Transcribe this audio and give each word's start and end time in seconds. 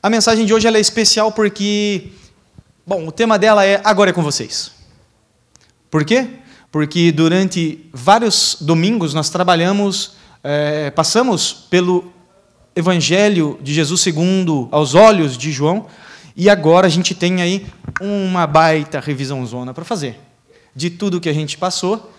A 0.00 0.08
mensagem 0.08 0.46
de 0.46 0.54
hoje 0.54 0.68
é 0.68 0.78
especial 0.78 1.32
porque, 1.32 2.12
bom, 2.86 3.08
o 3.08 3.10
tema 3.10 3.36
dela 3.36 3.66
é 3.66 3.80
Agora 3.82 4.10
é 4.10 4.12
com 4.12 4.22
vocês. 4.22 4.70
Por 5.90 6.04
quê? 6.04 6.28
Porque 6.70 7.10
durante 7.10 7.84
vários 7.92 8.58
domingos 8.60 9.12
nós 9.12 9.28
trabalhamos, 9.28 10.12
é, 10.44 10.90
passamos 10.92 11.52
pelo 11.52 12.12
Evangelho 12.76 13.58
de 13.60 13.74
Jesus 13.74 14.00
segundo 14.00 14.68
aos 14.70 14.94
olhos 14.94 15.36
de 15.36 15.50
João, 15.50 15.86
e 16.36 16.48
agora 16.48 16.86
a 16.86 16.90
gente 16.90 17.12
tem 17.12 17.42
aí 17.42 17.66
uma 18.00 18.46
baita 18.46 19.00
revisão 19.00 19.44
zona 19.44 19.74
para 19.74 19.84
fazer. 19.84 20.20
De 20.76 20.90
tudo 20.90 21.20
que 21.20 21.28
a 21.28 21.34
gente 21.34 21.58
passou, 21.58 22.12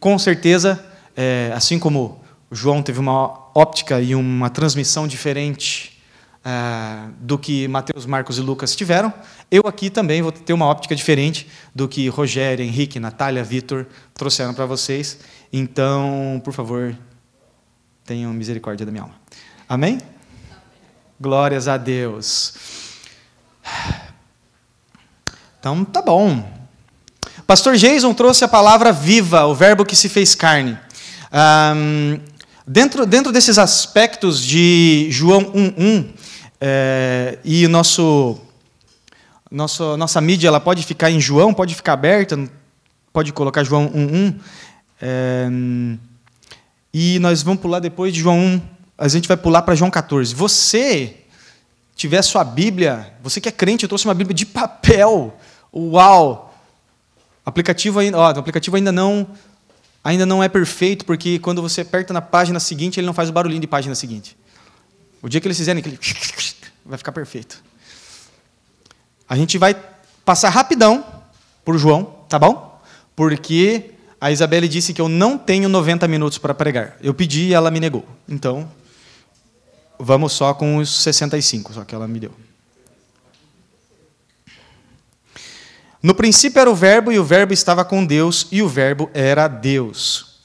com 0.00 0.18
certeza, 0.18 0.82
é, 1.14 1.52
assim 1.54 1.78
como 1.78 2.22
João 2.50 2.82
teve 2.82 2.98
uma 2.98 3.50
óptica 3.54 4.00
e 4.00 4.14
uma 4.14 4.48
transmissão 4.48 5.06
diferente 5.06 5.97
é, 6.44 7.08
do 7.20 7.38
que 7.38 7.68
Mateus, 7.68 8.06
Marcos 8.06 8.38
e 8.38 8.40
Lucas 8.40 8.74
tiveram, 8.74 9.12
eu 9.50 9.62
aqui 9.66 9.90
também 9.90 10.22
vou 10.22 10.32
ter 10.32 10.52
uma 10.52 10.66
óptica 10.66 10.94
diferente 10.94 11.48
do 11.74 11.88
que 11.88 12.08
Rogério, 12.08 12.64
Henrique, 12.64 13.00
Natália, 13.00 13.42
Vitor 13.42 13.86
trouxeram 14.14 14.54
para 14.54 14.66
vocês. 14.66 15.18
Então, 15.52 16.40
por 16.44 16.52
favor, 16.52 16.96
tenham 18.04 18.32
misericórdia 18.32 18.86
da 18.86 18.92
minha 18.92 19.02
alma. 19.02 19.14
Amém? 19.68 19.94
Amém? 19.94 20.02
Glórias 21.20 21.68
a 21.68 21.76
Deus. 21.76 22.54
Então, 25.58 25.84
tá 25.84 26.00
bom. 26.00 26.58
Pastor 27.46 27.76
Jason 27.76 28.14
trouxe 28.14 28.44
a 28.44 28.48
palavra 28.48 28.92
viva, 28.92 29.44
o 29.46 29.54
verbo 29.54 29.84
que 29.84 29.96
se 29.96 30.08
fez 30.08 30.34
carne. 30.34 30.78
Um, 31.32 32.20
dentro, 32.68 33.06
dentro 33.06 33.32
desses 33.32 33.58
aspectos 33.58 34.44
de 34.44 35.08
João 35.10 35.52
1.1, 35.52 36.06
é, 36.60 37.38
e 37.42 37.66
nosso, 37.66 38.38
nosso, 39.50 39.96
nossa 39.96 40.20
mídia 40.20 40.48
ela 40.48 40.60
pode 40.60 40.84
ficar 40.84 41.10
em 41.10 41.18
João, 41.18 41.54
pode 41.54 41.74
ficar 41.74 41.94
aberta, 41.94 42.38
pode 43.12 43.32
colocar 43.32 43.64
João 43.64 43.88
1.1, 43.88 44.34
é, 45.00 45.48
e 46.92 47.18
nós 47.20 47.42
vamos 47.42 47.62
pular 47.62 47.80
depois 47.80 48.12
de 48.12 48.20
João 48.20 48.38
1, 48.38 48.60
a 48.98 49.08
gente 49.08 49.26
vai 49.26 49.36
pular 49.36 49.62
para 49.62 49.74
João 49.74 49.90
14. 49.90 50.34
Você 50.34 51.16
tiver 51.96 52.20
sua 52.22 52.44
Bíblia, 52.44 53.14
você 53.22 53.40
que 53.40 53.48
é 53.48 53.52
crente, 53.52 53.84
eu 53.84 53.88
trouxe 53.88 54.04
uma 54.04 54.14
Bíblia 54.14 54.34
de 54.34 54.44
papel. 54.44 55.36
Uau! 55.74 56.54
Aplicativo 57.46 57.98
ainda, 57.98 58.18
ó, 58.18 58.26
aplicativo 58.28 58.76
ainda 58.76 58.92
não 58.92 59.26
ainda 60.02 60.24
não 60.24 60.42
é 60.42 60.48
perfeito, 60.48 61.04
porque 61.04 61.38
quando 61.38 61.62
você 61.62 61.82
aperta 61.82 62.12
na 62.12 62.20
página 62.20 62.60
seguinte, 62.60 62.98
ele 63.00 63.06
não 63.06 63.14
faz 63.14 63.28
o 63.28 63.32
barulhinho 63.32 63.60
de 63.60 63.66
página 63.66 63.94
seguinte. 63.94 64.36
O 65.22 65.28
dia 65.28 65.40
que 65.40 65.46
eles 65.46 65.56
fizerem 65.56 65.80
aquele 65.80 65.98
vai 66.84 66.98
ficar 66.98 67.12
perfeito. 67.12 67.62
A 69.28 69.36
gente 69.36 69.58
vai 69.58 69.76
passar 70.24 70.48
rapidão 70.48 71.04
por 71.64 71.78
João, 71.78 72.04
tá 72.28 72.38
bom? 72.38 72.80
Porque 73.14 73.90
a 74.20 74.30
Isabelle 74.30 74.68
disse 74.68 74.92
que 74.92 75.00
eu 75.00 75.08
não 75.08 75.36
tenho 75.36 75.68
90 75.68 76.06
minutos 76.08 76.38
para 76.38 76.54
pregar. 76.54 76.96
Eu 77.02 77.12
pedi 77.12 77.48
e 77.48 77.54
ela 77.54 77.70
me 77.70 77.80
negou. 77.80 78.06
Então, 78.28 78.70
Vamos 79.98 80.32
só 80.32 80.54
com 80.54 80.76
os 80.76 80.88
65, 81.02 81.74
só 81.74 81.84
que 81.84 81.94
ela 81.94 82.06
me 82.06 82.20
deu. 82.20 82.30
No 86.02 86.14
princípio 86.14 86.60
era 86.60 86.70
o 86.70 86.74
Verbo, 86.74 87.10
e 87.10 87.18
o 87.18 87.24
Verbo 87.24 87.52
estava 87.52 87.84
com 87.84 88.04
Deus, 88.04 88.46
e 88.52 88.62
o 88.62 88.68
Verbo 88.68 89.10
era 89.12 89.48
Deus. 89.48 90.38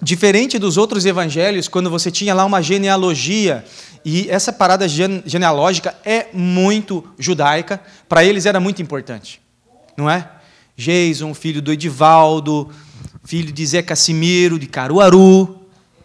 Diferente 0.00 0.58
dos 0.58 0.76
outros 0.76 1.04
evangelhos, 1.04 1.68
quando 1.68 1.90
você 1.90 2.10
tinha 2.10 2.34
lá 2.34 2.44
uma 2.44 2.62
genealogia, 2.62 3.64
e 4.04 4.28
essa 4.30 4.52
parada 4.52 4.86
genealógica 4.88 5.96
é 6.04 6.26
muito 6.32 7.04
judaica, 7.18 7.80
para 8.08 8.24
eles 8.24 8.46
era 8.46 8.58
muito 8.58 8.82
importante, 8.82 9.40
não 9.96 10.08
é? 10.08 10.28
Jason, 10.76 11.34
filho 11.34 11.62
do 11.62 11.72
Edivaldo, 11.72 12.70
filho 13.24 13.52
de 13.52 13.66
Zé 13.66 13.82
Cassimiro, 13.82 14.58
de 14.58 14.66
Caruaru, 14.66 15.60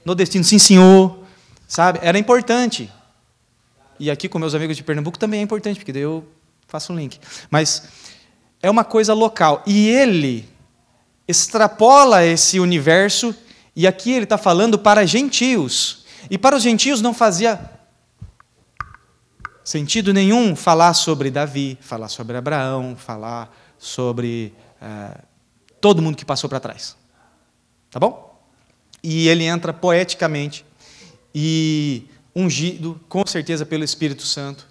no 0.06 0.14
destino, 0.14 0.44
sim 0.44 0.60
senhor, 0.60 1.18
Sabe? 1.68 2.00
Era 2.02 2.18
importante. 2.18 2.90
E 4.00 4.10
aqui 4.10 4.30
com 4.30 4.40
meus 4.40 4.56
amigos 4.56 4.78
de 4.78 4.84
Pernambuco 4.84 5.20
também 5.20 5.42
é 5.42 5.44
importante, 5.44 5.78
porque 5.78 5.92
daí 5.92 6.04
eu 6.04 6.24
faço 6.68 6.94
um 6.94 6.96
link. 6.96 7.20
Mas 7.50 7.84
é 8.62 8.70
uma 8.70 8.84
coisa 8.84 9.14
local. 9.14 9.64
E 9.66 9.88
ele 9.90 10.48
extrapola 11.28 12.26
esse 12.26 12.60
universo, 12.60 13.36
e 13.76 13.86
aqui 13.86 14.12
ele 14.12 14.24
está 14.24 14.38
falando 14.38 14.78
para 14.78 15.06
gentios. 15.06 16.06
E 16.30 16.38
para 16.38 16.56
os 16.56 16.64
gentios 16.64 17.02
não 17.02 17.14
fazia 17.14 17.78
sentido 19.64 20.14
nenhum 20.14 20.56
falar 20.56 20.94
sobre 20.94 21.30
Davi, 21.30 21.78
falar 21.82 22.08
sobre 22.08 22.38
Abraão, 22.38 22.96
falar 22.96 23.54
sobre 23.78 24.54
é, 24.82 25.22
todo 25.82 26.02
mundo 26.02 26.16
que 26.16 26.24
passou 26.24 26.50
para 26.50 26.60
trás. 26.60 26.96
Tá 27.90 28.00
bom? 28.00 28.42
E 29.04 29.28
ele 29.28 29.44
entra 29.44 29.74
poeticamente 29.74 30.66
e 31.36 32.06
ungido, 32.36 33.00
com 33.10 33.26
certeza, 33.26 33.66
pelo 33.66 33.84
Espírito 33.84 34.24
Santo. 34.24 34.68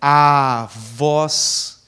A 0.00 0.68
voz, 0.94 1.80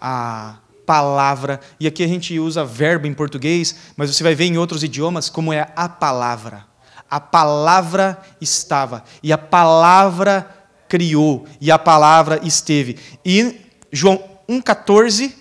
a 0.00 0.56
palavra, 0.86 1.60
e 1.78 1.86
aqui 1.86 2.02
a 2.02 2.08
gente 2.08 2.38
usa 2.38 2.64
verbo 2.64 3.06
em 3.06 3.14
português, 3.14 3.76
mas 3.96 4.14
você 4.14 4.22
vai 4.22 4.34
ver 4.34 4.46
em 4.46 4.58
outros 4.58 4.82
idiomas 4.82 5.28
como 5.30 5.52
é 5.52 5.72
a 5.76 5.88
palavra. 5.88 6.66
A 7.08 7.20
palavra 7.20 8.20
estava, 8.40 9.04
e 9.22 9.32
a 9.32 9.38
palavra 9.38 10.48
criou, 10.88 11.46
e 11.60 11.70
a 11.70 11.78
palavra 11.78 12.40
esteve. 12.44 12.98
E 13.24 13.60
João 13.92 14.22
1,14, 14.48 15.32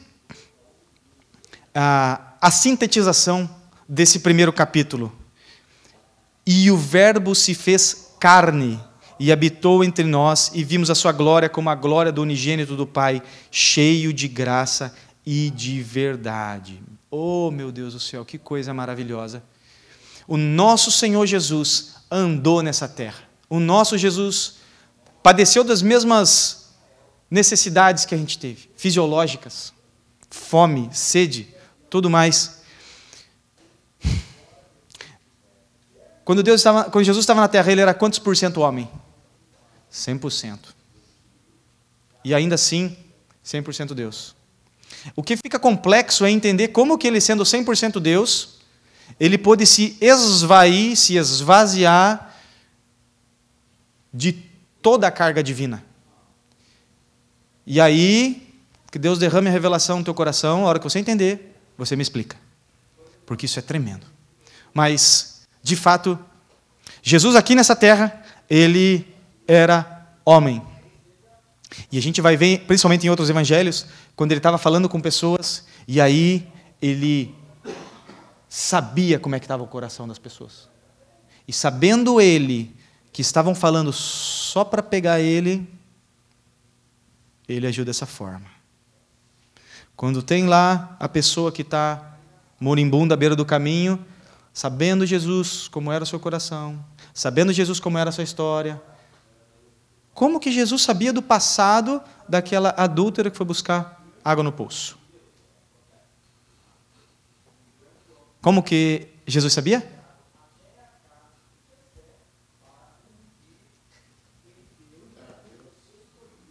a 1.74 2.52
sintetização 2.52 3.50
desse 3.88 4.20
primeiro 4.20 4.54
capítulo. 4.54 5.12
E 6.46 6.70
o 6.72 6.78
Verbo 6.78 7.34
se 7.34 7.54
fez 7.54 8.14
carne 8.20 8.80
e 9.20 9.32
habitou 9.32 9.84
entre 9.84 10.06
nós, 10.06 10.52
e 10.54 10.64
vimos 10.64 10.90
a 10.90 10.96
sua 10.96 11.12
glória 11.12 11.50
como 11.50 11.70
a 11.70 11.76
glória 11.76 12.12
do 12.12 12.22
unigênito 12.22 12.76
do 12.76 12.88
Pai, 12.88 13.22
cheio 13.52 14.14
de 14.14 14.28
graça 14.28 14.96
e 15.26 15.50
de 15.50 15.82
verdade. 15.84 16.82
Oh, 17.12 17.52
meu 17.52 17.72
Deus 17.72 17.94
do 17.94 18.00
céu, 18.00 18.24
que 18.24 18.38
coisa 18.38 18.74
maravilhosa! 18.74 19.44
O 20.28 20.38
nosso 20.38 20.92
Senhor 20.92 21.26
Jesus 21.26 21.96
andou 22.10 22.62
nessa 22.62 22.88
terra. 22.88 23.24
O 23.50 23.60
nosso 23.60 23.98
Jesus 23.98 24.56
padeceu 25.22 25.64
das 25.64 25.82
mesmas 25.82 26.70
necessidades 27.30 28.06
que 28.06 28.16
a 28.16 28.18
gente 28.18 28.38
teve, 28.38 28.70
fisiológicas, 28.78 29.74
fome, 30.30 30.90
sede, 30.94 31.54
tudo 31.90 32.10
mais. 32.10 32.62
Quando, 36.24 36.44
Deus 36.44 36.60
estava, 36.62 36.84
quando 36.86 37.04
Jesus 37.06 37.24
estava 37.24 37.42
na 37.42 37.48
terra, 37.48 37.72
ele 37.72 37.82
era 37.82 37.94
quantos 37.94 38.20
por 38.20 38.38
cento 38.38 38.62
homem? 38.62 38.90
100%. 39.92 40.60
E 42.24 42.34
ainda 42.34 42.56
assim, 42.56 42.98
100% 43.46 43.94
Deus. 43.94 44.36
O 45.16 45.24
que 45.24 45.38
fica 45.38 45.58
complexo 45.58 46.26
é 46.26 46.32
entender 46.32 46.70
como 46.70 46.98
que 46.98 47.08
ele, 47.08 47.22
sendo 47.22 47.44
100% 47.44 48.00
Deus, 48.00 48.60
ele 49.20 49.38
pôde 49.38 49.66
se 49.66 49.98
esvair, 50.02 50.96
se 50.96 51.16
esvaziar 51.16 52.36
de 54.14 54.34
toda 54.82 55.08
a 55.08 55.12
carga 55.12 55.44
divina. 55.44 55.84
E 57.66 57.80
aí, 57.80 58.54
que 58.92 59.00
Deus 59.00 59.20
derrame 59.20 59.48
a 59.48 59.52
revelação 59.52 60.00
no 60.00 60.04
teu 60.04 60.14
coração, 60.14 60.66
a 60.66 60.70
hora 60.70 60.80
que 60.80 60.84
você 60.84 61.00
entender, 61.00 61.56
você 61.78 61.96
me 61.96 62.02
explica. 62.02 62.36
Porque 63.26 63.46
isso 63.46 63.60
é 63.60 63.62
tremendo. 63.62 64.08
Mas 64.74 65.40
de 65.62 65.76
fato, 65.76 66.18
Jesus 67.02 67.36
aqui 67.36 67.56
nessa 67.56 67.76
terra, 67.76 68.24
ele 68.50 69.06
era 69.50 70.08
homem. 70.24 70.62
E 71.92 71.98
a 71.98 72.02
gente 72.02 72.22
vai 72.22 72.38
ver, 72.38 72.60
principalmente 72.68 73.08
em 73.08 73.10
outros 73.10 73.32
evangelhos, 73.32 73.88
quando 74.16 74.32
ele 74.32 74.38
estava 74.40 74.60
falando 74.60 74.88
com 74.88 75.02
pessoas, 75.02 75.66
e 75.88 76.00
aí 76.00 76.48
ele 76.80 77.36
sabia 78.48 79.18
como 79.18 79.34
é 79.34 79.40
que 79.40 79.46
estava 79.46 79.64
o 79.64 79.68
coração 79.68 80.08
das 80.08 80.20
pessoas. 80.20 80.70
E 81.48 81.52
sabendo 81.52 82.22
ele 82.22 82.76
que 83.12 83.24
estavam 83.24 83.56
falando 83.56 83.92
só 83.92 84.64
para 84.64 84.84
pegar 84.84 85.20
ele, 85.20 85.68
ele 87.48 87.66
agiu 87.66 87.84
dessa 87.84 88.06
forma. 88.06 88.46
Quando 89.96 90.22
tem 90.22 90.46
lá 90.46 90.96
a 91.00 91.10
pessoa 91.10 91.52
que 91.52 91.64
está 91.64 92.18
moribunda 92.60 93.16
à 93.16 93.18
beira 93.18 93.36
do 93.36 93.46
caminho, 93.46 94.06
sabendo 94.54 95.08
Jesus 95.08 95.68
como 95.68 95.92
era 95.92 96.04
o 96.04 96.08
seu 96.08 96.20
coração, 96.20 96.86
sabendo 97.16 97.52
Jesus 97.52 97.80
como 97.80 97.98
era 97.98 98.12
a 98.12 98.14
sua 98.14 98.24
história. 98.24 98.80
Como 100.20 100.38
que 100.38 100.52
Jesus 100.52 100.82
sabia 100.82 101.14
do 101.14 101.22
passado 101.22 102.02
daquela 102.28 102.76
adúltera 102.76 103.32
que 103.32 103.38
foi 103.38 103.46
buscar 103.46 104.04
água 104.22 104.44
no 104.44 104.52
poço? 104.52 104.98
Como 108.42 108.62
que 108.62 109.08
Jesus 109.26 109.54
sabia? 109.54 109.90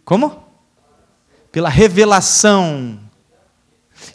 Como? 0.03 0.43
Pela 1.51 1.69
revelação. 1.69 2.99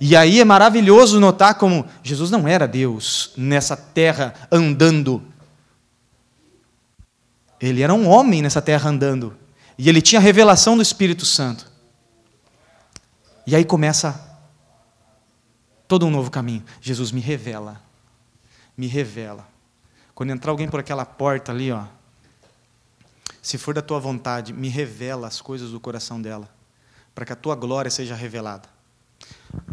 E 0.00 0.16
aí 0.16 0.40
é 0.40 0.44
maravilhoso 0.44 1.20
notar 1.20 1.54
como 1.58 1.86
Jesus 2.02 2.28
não 2.28 2.48
era 2.48 2.66
Deus 2.66 3.32
nessa 3.36 3.76
terra 3.76 4.34
andando. 4.50 5.22
Ele 7.60 7.82
era 7.82 7.94
um 7.94 8.08
homem 8.08 8.42
nessa 8.42 8.60
terra 8.60 8.90
andando. 8.90 9.44
E 9.76 9.88
ele 9.88 10.00
tinha 10.00 10.20
a 10.20 10.22
revelação 10.22 10.76
do 10.76 10.82
Espírito 10.82 11.26
Santo. 11.26 11.70
E 13.46 13.54
aí 13.54 13.64
começa 13.64 14.38
todo 15.86 16.06
um 16.06 16.10
novo 16.10 16.30
caminho. 16.30 16.64
Jesus 16.80 17.10
me 17.12 17.20
revela. 17.20 17.80
Me 18.76 18.86
revela. 18.86 19.46
Quando 20.14 20.30
entrar 20.30 20.50
alguém 20.50 20.68
por 20.68 20.80
aquela 20.80 21.04
porta 21.04 21.52
ali, 21.52 21.72
ó, 21.72 21.84
se 23.42 23.58
for 23.58 23.74
da 23.74 23.82
tua 23.82 23.98
vontade, 23.98 24.52
me 24.52 24.68
revela 24.68 25.26
as 25.26 25.40
coisas 25.40 25.70
do 25.70 25.80
coração 25.80 26.22
dela, 26.22 26.48
para 27.14 27.26
que 27.26 27.32
a 27.32 27.36
tua 27.36 27.54
glória 27.54 27.90
seja 27.90 28.14
revelada. 28.14 28.68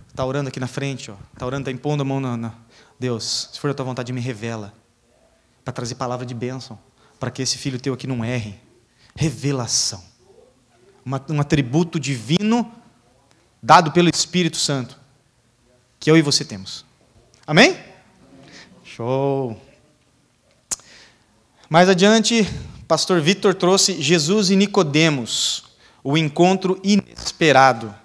Está 0.09 0.25
orando 0.25 0.50
aqui 0.50 0.59
na 0.59 0.68
frente, 0.68 1.09
ó. 1.09 1.15
Está 1.33 1.45
orando, 1.45 1.69
está 1.69 1.71
impondo 1.71 2.01
a 2.03 2.06
mão 2.06 2.19
na, 2.19 2.36
na. 2.36 2.53
Deus, 3.00 3.50
se 3.53 3.59
for 3.59 3.69
da 3.69 3.74
tua 3.74 3.86
vontade, 3.86 4.12
me 4.12 4.19
revela. 4.19 4.74
Para 5.63 5.71
trazer 5.71 5.95
palavra 5.95 6.25
de 6.25 6.33
bênção. 6.33 6.77
Para 7.19 7.31
que 7.31 7.42
esse 7.42 7.57
filho 7.57 7.80
teu 7.80 7.94
aqui 7.94 8.06
não 8.06 8.25
erre. 8.25 8.59
Revelação. 9.16 10.04
Um 11.30 11.42
atributo 11.42 12.00
divino 12.00 12.72
dado 13.62 13.92
pelo 13.92 14.10
Espírito 14.10 14.58
Santo. 14.58 14.98
Que 16.00 16.10
eu 16.10 16.18
e 16.18 16.22
você 16.22 16.44
temos. 16.44 16.86
Amém? 17.46 17.78
Show. 18.84 19.60
Mais 21.69 21.88
adiante, 21.88 22.48
pastor 22.88 23.22
Vitor 23.22 23.54
trouxe 23.54 24.02
Jesus 24.02 24.50
e 24.50 24.56
Nicodemos, 24.56 25.63
o 26.04 26.18
encontro 26.18 26.80
inesperado. 26.84 27.96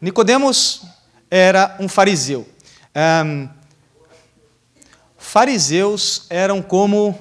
Nicodemos 0.00 0.82
era 1.30 1.76
um 1.80 1.88
fariseu. 1.88 2.48
Um, 2.94 3.48
fariseus 5.16 6.26
eram 6.28 6.60
como. 6.60 7.18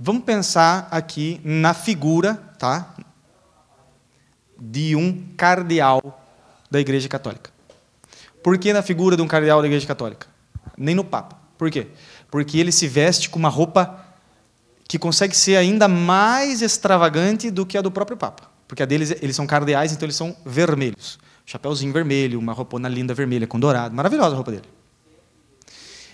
Vamos 0.00 0.22
pensar 0.22 0.86
aqui 0.92 1.40
na 1.42 1.74
figura, 1.74 2.34
tá? 2.58 2.94
De 4.56 4.94
um 4.94 5.26
cardeal 5.36 6.24
da 6.70 6.78
Igreja 6.78 7.08
Católica. 7.08 7.50
Por 8.42 8.56
que 8.58 8.72
na 8.72 8.82
figura 8.82 9.16
de 9.16 9.22
um 9.22 9.26
cardeal 9.26 9.60
da 9.60 9.66
Igreja 9.66 9.86
Católica? 9.86 10.28
Nem 10.76 10.94
no 10.94 11.02
Papa. 11.02 11.36
Por 11.56 11.70
quê? 11.70 11.88
Porque 12.30 12.58
ele 12.58 12.70
se 12.70 12.86
veste 12.86 13.28
com 13.28 13.40
uma 13.40 13.48
roupa 13.48 14.04
que 14.86 14.98
consegue 14.98 15.36
ser 15.36 15.56
ainda 15.56 15.88
mais 15.88 16.62
extravagante 16.62 17.50
do 17.50 17.66
que 17.66 17.76
a 17.76 17.82
do 17.82 17.90
próprio 17.90 18.16
Papa. 18.16 18.48
Porque 18.68 18.82
a 18.82 18.86
deles, 18.86 19.10
eles 19.20 19.34
são 19.34 19.46
cardeais, 19.46 19.92
então 19.92 20.06
eles 20.06 20.16
são 20.16 20.36
vermelhos. 20.46 21.18
Chapeuzinho 21.44 21.92
vermelho, 21.92 22.38
uma 22.38 22.52
roupona 22.52 22.88
linda 22.88 23.14
vermelha 23.14 23.46
com 23.46 23.58
dourado. 23.58 23.94
Maravilhosa 23.94 24.32
a 24.32 24.36
roupa 24.36 24.52
dele. 24.52 24.68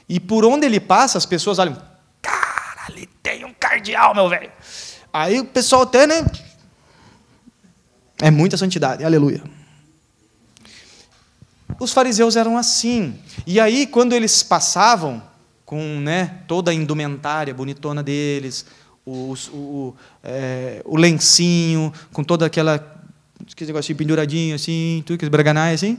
E 0.09 0.19
por 0.19 0.45
onde 0.45 0.65
ele 0.65 0.81
passa, 0.81 1.19
as 1.19 1.27
pessoas 1.27 1.59
olham. 1.59 1.77
Cara, 2.23 2.87
ali 2.89 3.09
tem 3.23 3.45
um 3.45 3.53
cardeal, 3.75 4.15
meu 4.15 4.29
velho. 4.29 4.51
Aí 5.13 5.41
o 5.41 5.45
pessoal 5.45 5.83
até, 5.83 6.07
né? 6.07 6.25
É 8.21 8.31
muita 8.31 8.57
santidade, 8.57 9.05
aleluia. 9.05 9.43
Os 11.79 11.93
fariseus 11.93 12.37
eram 12.37 12.57
assim. 12.57 13.19
E 13.47 13.59
aí, 13.59 13.87
quando 13.87 14.13
eles 14.13 14.43
passavam 14.43 15.23
com 15.65 16.01
né, 16.01 16.43
toda 16.47 16.71
a 16.71 16.75
indumentária 16.75 17.53
bonitona 17.53 18.03
deles, 18.03 18.65
o, 19.05 19.35
o, 19.53 19.95
é, 20.23 20.81
o 20.85 20.97
lencinho, 20.97 21.93
com 22.13 22.23
toda 22.23 22.47
aquela. 22.47 22.75
aquele 23.51 23.69
negocinho 23.69 23.99
penduradinho 23.99 24.55
assim, 24.55 25.03
tudo 25.05 25.19
que 25.19 25.29
braganai 25.29 25.75
assim. 25.75 25.99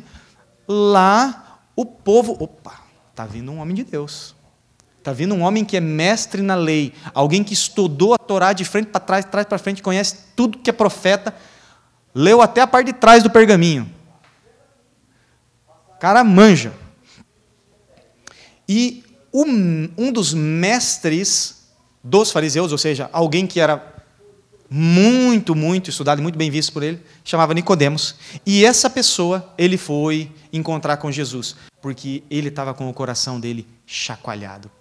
Lá, 0.67 1.59
o 1.75 1.85
povo. 1.85 2.37
Opa, 2.39 2.81
está 3.11 3.25
vindo 3.25 3.51
um 3.51 3.59
homem 3.59 3.75
de 3.75 3.83
Deus. 3.83 4.34
Está 5.05 5.13
vindo 5.13 5.35
um 5.35 5.43
homem 5.43 5.63
que 5.63 5.77
é 5.77 5.79
mestre 5.79 6.41
na 6.41 6.55
lei, 6.55 6.91
alguém 7.13 7.43
que 7.43 7.53
estudou 7.53 8.15
a 8.15 8.17
Torá 8.17 8.53
de 8.53 8.65
frente 8.65 8.87
para 8.87 8.99
trás, 8.99 9.23
trás 9.23 9.45
para 9.45 9.59
frente, 9.59 9.83
conhece 9.83 10.17
tudo 10.35 10.57
que 10.57 10.67
é 10.67 10.73
profeta, 10.73 11.31
leu 12.11 12.41
até 12.41 12.61
a 12.61 12.65
parte 12.65 12.87
de 12.87 12.93
trás 12.93 13.21
do 13.21 13.29
pergaminho. 13.29 13.87
Cara 15.99 16.23
manja. 16.23 16.73
E 18.67 19.03
um, 19.31 19.87
um 19.95 20.11
dos 20.11 20.33
mestres 20.33 21.67
dos 22.03 22.31
fariseus, 22.31 22.71
ou 22.71 22.77
seja, 22.79 23.07
alguém 23.13 23.45
que 23.45 23.59
era 23.59 23.93
muito, 24.67 25.53
muito 25.53 25.91
estudado 25.91 26.17
e 26.17 26.23
muito 26.23 26.35
bem 26.35 26.49
visto 26.49 26.73
por 26.73 26.81
ele, 26.81 26.99
chamava 27.23 27.53
Nicodemos. 27.53 28.15
E 28.43 28.65
essa 28.65 28.89
pessoa, 28.89 29.53
ele 29.55 29.77
foi 29.77 30.31
encontrar 30.51 30.97
com 30.97 31.11
Jesus, 31.11 31.55
porque 31.79 32.23
ele 32.27 32.47
estava 32.47 32.73
com 32.73 32.89
o 32.89 32.93
coração 32.93 33.39
dele 33.39 33.67
chacoalhado. 33.85 34.71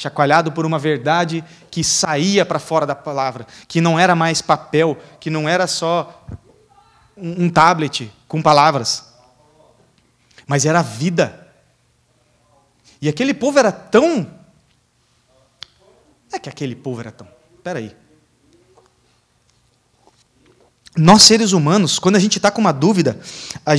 Chacoalhado 0.00 0.50
por 0.50 0.64
uma 0.64 0.78
verdade 0.78 1.44
que 1.70 1.84
saía 1.84 2.46
para 2.46 2.58
fora 2.58 2.86
da 2.86 2.94
palavra, 2.94 3.46
que 3.68 3.82
não 3.82 3.98
era 3.98 4.14
mais 4.14 4.40
papel, 4.40 4.96
que 5.20 5.28
não 5.28 5.46
era 5.46 5.66
só 5.66 6.26
um 7.14 7.50
tablet 7.50 8.10
com 8.26 8.40
palavras, 8.40 9.12
mas 10.46 10.64
era 10.64 10.78
a 10.78 10.82
vida. 10.82 11.46
E 13.02 13.10
aquele 13.10 13.34
povo 13.34 13.58
era 13.58 13.70
tão 13.70 14.26
é 16.32 16.38
que 16.38 16.48
aquele 16.48 16.74
povo 16.74 17.00
era 17.00 17.12
tão. 17.12 17.28
Espera 17.58 17.78
aí. 17.78 17.94
Nós, 20.96 21.24
seres 21.24 21.52
humanos, 21.52 21.98
quando 21.98 22.16
a 22.16 22.18
gente 22.18 22.38
está 22.38 22.50
com 22.50 22.62
uma 22.62 22.72
dúvida, 22.72 23.20
a, 23.66 23.74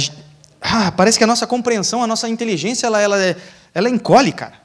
ah, 0.61 0.91
parece 0.91 1.17
que 1.17 1.23
a 1.23 1.27
nossa 1.27 1.47
compreensão, 1.47 2.03
a 2.03 2.07
nossa 2.07 2.29
inteligência, 2.29 2.85
ela, 2.85 3.01
ela, 3.01 3.19
é, 3.19 3.35
ela 3.73 3.89
encolhe, 3.89 4.31
cara. 4.31 4.60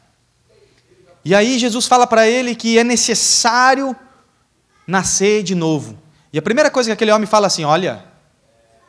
E 1.27 1.35
aí 1.35 1.59
Jesus 1.59 1.89
fala 1.89 2.07
para 2.07 2.29
ele 2.29 2.55
que 2.55 2.79
é 2.79 2.85
necessário 2.85 3.97
nascer 4.87 5.43
de 5.43 5.57
novo. 5.57 5.99
E 6.33 6.39
a 6.39 6.43
primeira 6.43 6.71
coisa 6.71 6.89
que 6.89 6.93
aquele 6.93 7.11
homem 7.11 7.27
fala 7.27 7.49
assim: 7.49 7.65
olha, 7.65 8.05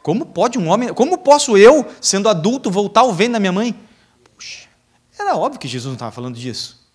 como 0.04 0.24
pode 0.24 0.60
um 0.60 0.68
homem, 0.68 0.94
como 0.94 1.18
posso 1.18 1.58
eu, 1.58 1.84
sendo 2.00 2.30
adulto, 2.30 2.70
voltar 2.70 3.02
ao 3.02 3.12
ventre 3.12 3.34
da 3.34 3.40
minha 3.40 3.52
mãe? 3.52 3.76
Puxa, 4.36 4.68
era 5.18 5.36
óbvio 5.36 5.60
que 5.60 5.68
Jesus 5.68 5.88
não 5.88 5.94
estava 5.94 6.12
falando 6.12 6.36
disso. 6.36 6.88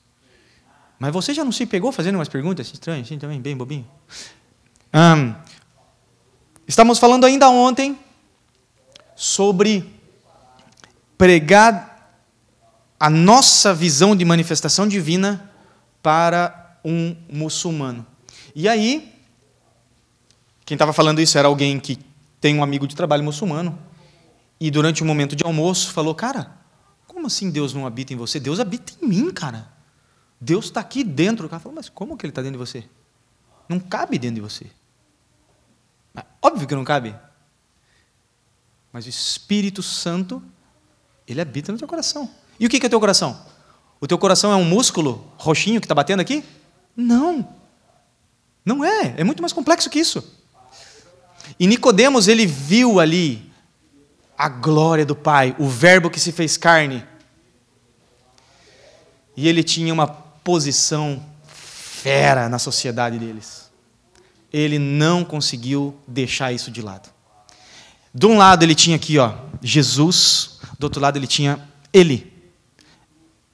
Mas 0.96 1.12
você 1.12 1.34
já 1.34 1.44
não 1.44 1.50
se 1.50 1.66
pegou 1.66 1.90
fazendo 1.90 2.14
umas 2.14 2.28
perguntas 2.28 2.72
estranhas, 2.72 3.08
assim 3.08 3.18
também, 3.18 3.40
bem 3.40 3.56
bobinho? 3.56 3.90
Um, 4.94 5.34
estamos 6.68 7.00
falando 7.00 7.24
ainda 7.24 7.50
ontem 7.50 7.98
sobre 9.16 9.92
pregar 11.18 11.91
a 13.02 13.10
nossa 13.10 13.74
visão 13.74 14.14
de 14.14 14.24
manifestação 14.24 14.86
divina 14.86 15.50
para 16.00 16.78
um 16.84 17.16
muçulmano. 17.28 18.06
E 18.54 18.68
aí, 18.68 19.12
quem 20.64 20.76
estava 20.76 20.92
falando 20.92 21.20
isso 21.20 21.36
era 21.36 21.48
alguém 21.48 21.80
que 21.80 21.98
tem 22.40 22.56
um 22.56 22.62
amigo 22.62 22.86
de 22.86 22.94
trabalho 22.94 23.24
muçulmano, 23.24 23.76
e 24.60 24.70
durante 24.70 25.02
um 25.02 25.06
momento 25.08 25.34
de 25.34 25.42
almoço 25.42 25.90
falou: 25.90 26.14
Cara, 26.14 26.56
como 27.08 27.26
assim 27.26 27.50
Deus 27.50 27.74
não 27.74 27.88
habita 27.88 28.12
em 28.12 28.16
você? 28.16 28.38
Deus 28.38 28.60
habita 28.60 28.92
em 29.02 29.08
mim, 29.08 29.32
cara. 29.32 29.68
Deus 30.40 30.66
está 30.66 30.78
aqui 30.78 31.02
dentro. 31.02 31.46
O 31.46 31.48
cara 31.48 31.58
falou, 31.58 31.74
mas 31.74 31.88
como 31.88 32.16
que 32.16 32.24
ele 32.24 32.30
está 32.30 32.40
dentro 32.40 32.56
de 32.56 32.64
você? 32.64 32.84
Não 33.68 33.80
cabe 33.80 34.16
dentro 34.16 34.36
de 34.36 34.40
você. 34.40 34.70
Óbvio 36.40 36.68
que 36.68 36.74
não 36.76 36.84
cabe. 36.84 37.16
Mas 38.92 39.06
o 39.06 39.08
Espírito 39.08 39.82
Santo, 39.82 40.40
ele 41.26 41.40
habita 41.40 41.72
no 41.72 41.78
teu 41.78 41.88
coração. 41.88 42.30
E 42.62 42.66
o 42.66 42.68
que 42.68 42.76
é 42.76 42.88
teu 42.88 43.00
coração? 43.00 43.36
O 44.00 44.06
teu 44.06 44.16
coração 44.16 44.52
é 44.52 44.54
um 44.54 44.62
músculo 44.64 45.26
roxinho 45.36 45.80
que 45.80 45.84
está 45.84 45.96
batendo 45.96 46.20
aqui? 46.20 46.44
Não. 46.96 47.48
Não 48.64 48.84
é. 48.84 49.14
É 49.16 49.24
muito 49.24 49.42
mais 49.42 49.52
complexo 49.52 49.90
que 49.90 49.98
isso. 49.98 50.22
E 51.58 51.66
Nicodemos, 51.66 52.28
ele 52.28 52.46
viu 52.46 53.00
ali 53.00 53.50
a 54.38 54.48
glória 54.48 55.04
do 55.04 55.16
Pai, 55.16 55.56
o 55.58 55.66
verbo 55.66 56.08
que 56.08 56.20
se 56.20 56.30
fez 56.30 56.56
carne. 56.56 57.04
E 59.36 59.48
ele 59.48 59.64
tinha 59.64 59.92
uma 59.92 60.06
posição 60.06 61.20
fera 61.48 62.48
na 62.48 62.60
sociedade 62.60 63.18
deles. 63.18 63.72
Ele 64.52 64.78
não 64.78 65.24
conseguiu 65.24 65.96
deixar 66.06 66.52
isso 66.52 66.70
de 66.70 66.80
lado. 66.80 67.10
De 68.14 68.24
um 68.24 68.38
lado 68.38 68.62
ele 68.62 68.76
tinha 68.76 68.94
aqui, 68.94 69.18
ó, 69.18 69.34
Jesus, 69.60 70.60
do 70.78 70.84
outro 70.84 71.00
lado 71.02 71.18
ele 71.18 71.26
tinha 71.26 71.68
ele. 71.92 72.31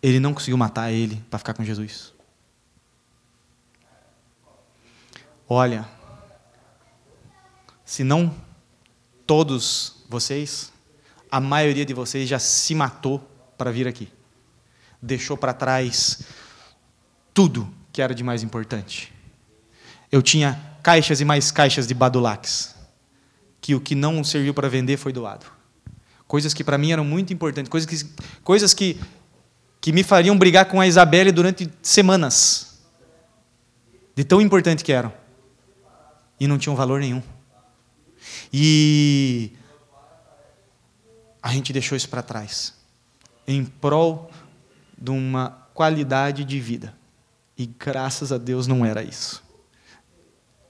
Ele 0.03 0.21
não 0.21 0.33
conseguiu 0.33 0.57
matar 0.57 0.93
ele 0.93 1.23
para 1.29 1.39
ficar 1.39 1.55
com 1.55 1.65
Jesus. 1.65 2.13
Olha, 5.49 5.89
se 7.85 8.05
não 8.05 8.35
todos 9.27 10.05
vocês, 10.09 10.73
a 11.31 11.41
maioria 11.41 11.85
de 11.85 11.95
vocês 11.95 12.29
já 12.29 12.39
se 12.39 12.75
matou 12.75 13.27
para 13.57 13.73
vir 13.73 13.89
aqui. 13.89 14.11
Deixou 15.01 15.37
para 15.37 15.55
trás 15.55 16.23
tudo 17.33 17.73
que 17.93 18.03
era 18.03 18.15
de 18.15 18.23
mais 18.23 18.43
importante. 18.43 19.13
eu 20.11 20.23
tinha 20.23 20.61
caixas 20.83 21.21
e 21.21 21.25
mais 21.25 21.51
caixas 21.51 21.87
de 21.87 21.93
Badulax, 21.93 22.75
que 23.61 23.75
o 23.75 23.81
que 23.81 23.95
não 23.95 24.25
serviu 24.25 24.55
para 24.55 24.69
vender 24.69 24.97
foi 24.97 25.13
doado. 25.13 25.47
Coisas 26.27 26.55
que 26.55 26.65
para 26.65 26.79
mim 26.79 26.93
eram 26.93 27.05
muito 27.05 27.33
importantes, 27.33 27.71
coisas 27.71 27.89
que, 27.89 28.23
coisas 28.43 28.73
que, 28.73 28.99
que 29.81 29.93
me 29.93 30.03
fariam 30.03 30.37
brigar 30.37 30.67
com 30.67 30.81
a 30.81 30.87
Isabelle 30.87 31.33
durante 31.33 31.71
semanas, 31.83 32.81
de 34.15 34.25
tão 34.25 34.41
importante 34.41 34.83
que 34.83 34.93
eram, 34.93 35.13
e 36.39 36.47
não 36.47 36.59
tinham 36.59 36.77
valor 36.77 37.01
nenhum. 37.01 37.23
E 38.53 39.53
a 41.43 41.53
gente 41.53 41.73
deixou 41.73 41.97
isso 41.97 42.09
para 42.09 42.23
trás, 42.23 42.75
em 43.47 43.65
prol 43.65 44.31
de 44.97 45.11
uma 45.11 45.69
qualidade 45.73 46.45
de 46.45 46.59
vida. 46.59 46.95
E 47.57 47.67
graças 47.67 48.33
a 48.33 48.39
Deus 48.39 48.67
não 48.67 48.85
era 48.85 49.03
isso. 49.03 49.43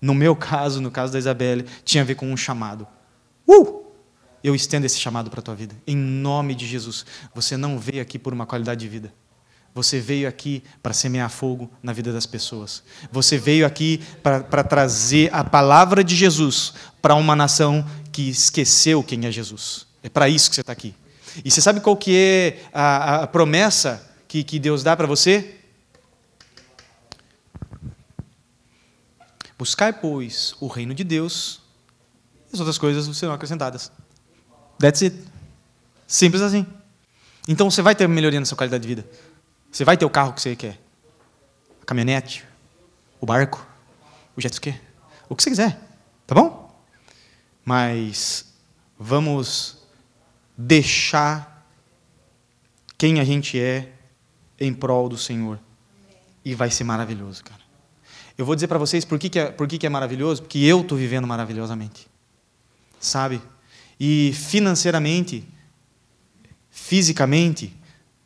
No 0.01 0.15
meu 0.15 0.37
caso, 0.37 0.81
no 0.81 0.91
caso 0.91 1.13
da 1.13 1.19
Isabelle, 1.19 1.65
tinha 1.85 2.03
a 2.03 2.07
ver 2.07 2.15
com 2.15 2.31
um 2.31 2.37
chamado. 2.37 2.87
Uh! 3.47 3.88
Eu 4.43 4.55
estendo 4.55 4.87
esse 4.87 4.99
chamado 4.99 5.31
para 5.31 5.41
a 5.41 5.43
tua 5.43 5.55
vida. 5.55 5.75
Em 5.87 5.97
nome 5.97 6.55
de 6.55 6.67
Jesus. 6.67 7.05
Você 7.35 7.57
não 7.57 7.79
veio 7.79 8.01
aqui 8.01 8.19
por 8.19 8.33
uma 8.33 8.47
qualidade 8.47 8.81
de 8.81 8.89
vida. 8.89 9.13
Você 9.75 10.01
veio 10.01 10.29
aqui 10.29 10.63
para 10.83 10.93
semear 10.93 11.31
fogo 11.31 11.71
na 11.83 11.93
vida 11.93 12.13
das 12.13 12.27
pessoas. 12.27 12.83
Você 13.13 13.39
veio 13.39 13.67
aqui 13.67 14.01
para 14.23 14.65
trazer 14.65 15.33
a 15.33 15.45
palavra 15.45 16.03
de 16.03 16.17
Jesus 16.17 16.75
para 17.01 17.15
uma 17.15 17.37
nação 17.37 17.87
que 18.11 18.29
esqueceu 18.29 19.03
quem 19.03 19.27
é 19.27 19.31
Jesus. 19.31 19.87
É 20.03 20.09
para 20.09 20.29
isso 20.29 20.49
que 20.49 20.57
você 20.57 20.63
está 20.63 20.73
aqui. 20.73 20.95
E 21.45 21.51
você 21.51 21.61
sabe 21.61 21.81
qual 21.81 21.97
que 21.97 22.17
é 22.17 22.69
a, 22.73 23.23
a 23.23 23.27
promessa 23.27 24.05
que, 24.27 24.43
que 24.43 24.59
Deus 24.59 24.83
dá 24.83 24.97
para 24.97 25.07
você? 25.07 25.55
Buscai, 29.59 29.93
pois, 29.93 30.55
o 30.61 30.69
reino 30.69 30.95
de 30.95 31.03
Deus, 31.03 31.61
e 32.51 32.55
as 32.55 32.61
outras 32.61 32.79
coisas 32.79 33.17
serão 33.17 33.33
acrescentadas. 33.33 33.91
That's 34.79 35.03
it. 35.03 35.17
Simples 36.07 36.43
assim. 36.43 36.67
Então 37.47 37.71
você 37.71 37.83
vai 37.83 37.95
ter 37.95 38.09
melhoria 38.09 38.39
na 38.39 38.47
sua 38.47 38.57
qualidade 38.57 38.83
de 38.83 38.89
vida. 38.89 39.09
Você 39.71 39.85
vai 39.85 39.97
ter 39.97 40.05
o 40.05 40.11
carro 40.11 40.33
que 40.33 40.41
você 40.41 40.55
quer. 40.55 40.79
A 41.83 41.85
caminhonete, 41.85 42.45
o 43.21 43.27
barco, 43.27 43.67
o 44.37 44.41
jet 44.41 44.53
ski, 44.53 44.75
o 45.29 45.35
que 45.35 45.43
você 45.43 45.51
quiser. 45.51 45.81
Tá 46.27 46.35
bom? 46.35 46.69
Mas 47.65 48.53
vamos 48.99 49.79
deixar 50.57 51.67
quem 52.97 53.21
a 53.21 53.25
gente 53.25 53.59
é 53.61 53.93
em 54.59 54.75
prol 54.75 55.09
do 55.09 55.17
Senhor. 55.17 55.59
E 56.45 56.55
vai 56.55 56.71
ser 56.71 56.85
maravilhoso, 56.85 57.45
cara. 57.45 57.61
Eu 58.37 58.47
vou 58.47 58.55
dizer 58.55 58.69
para 58.69 58.79
vocês 58.79 59.05
por 59.05 59.19
que, 59.19 59.29
que, 59.29 59.39
é, 59.39 59.51
por 59.51 59.67
que, 59.67 59.79
que 59.79 59.87
é 59.87 59.91
maravilhoso, 59.91 60.43
porque 60.43 60.59
eu 60.59 60.81
estou 60.81 60.97
vivendo 60.97 61.27
maravilhosamente. 61.27 62.09
Sabe? 63.01 63.43
E 63.99 64.33
financeiramente, 64.33 65.47
fisicamente, 66.71 67.77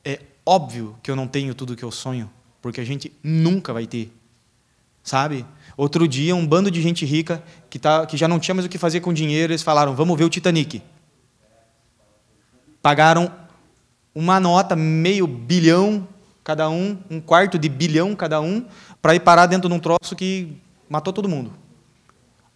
é 0.04 0.20
óbvio 0.44 0.96
que 1.02 1.10
eu 1.10 1.16
não 1.16 1.26
tenho 1.26 1.54
tudo 1.54 1.76
que 1.76 1.82
eu 1.82 1.90
sonho, 1.90 2.30
porque 2.60 2.80
a 2.80 2.84
gente 2.84 3.12
nunca 3.22 3.72
vai 3.72 3.86
ter. 3.86 4.12
Sabe? 5.02 5.44
Outro 5.76 6.06
dia, 6.06 6.36
um 6.36 6.46
bando 6.46 6.70
de 6.70 6.80
gente 6.80 7.04
rica 7.04 7.42
que, 7.68 7.78
tá, 7.78 8.06
que 8.06 8.16
já 8.16 8.28
não 8.28 8.38
tinha 8.38 8.54
mais 8.54 8.66
o 8.66 8.68
que 8.68 8.78
fazer 8.78 9.00
com 9.00 9.12
dinheiro, 9.12 9.52
eles 9.52 9.62
falaram: 9.62 9.94
vamos 9.94 10.16
ver 10.16 10.24
o 10.24 10.28
Titanic. 10.30 10.82
Pagaram 12.80 13.32
uma 14.14 14.38
nota, 14.38 14.76
meio 14.76 15.26
bilhão 15.26 16.06
cada 16.44 16.68
um, 16.68 16.98
um 17.08 17.20
quarto 17.20 17.58
de 17.58 17.68
bilhão 17.68 18.14
cada 18.14 18.40
um, 18.40 18.66
para 19.00 19.14
ir 19.14 19.20
parar 19.20 19.46
dentro 19.46 19.68
de 19.68 19.74
um 19.74 19.78
troço 19.78 20.14
que 20.16 20.56
matou 20.88 21.12
todo 21.12 21.28
mundo. 21.28 21.52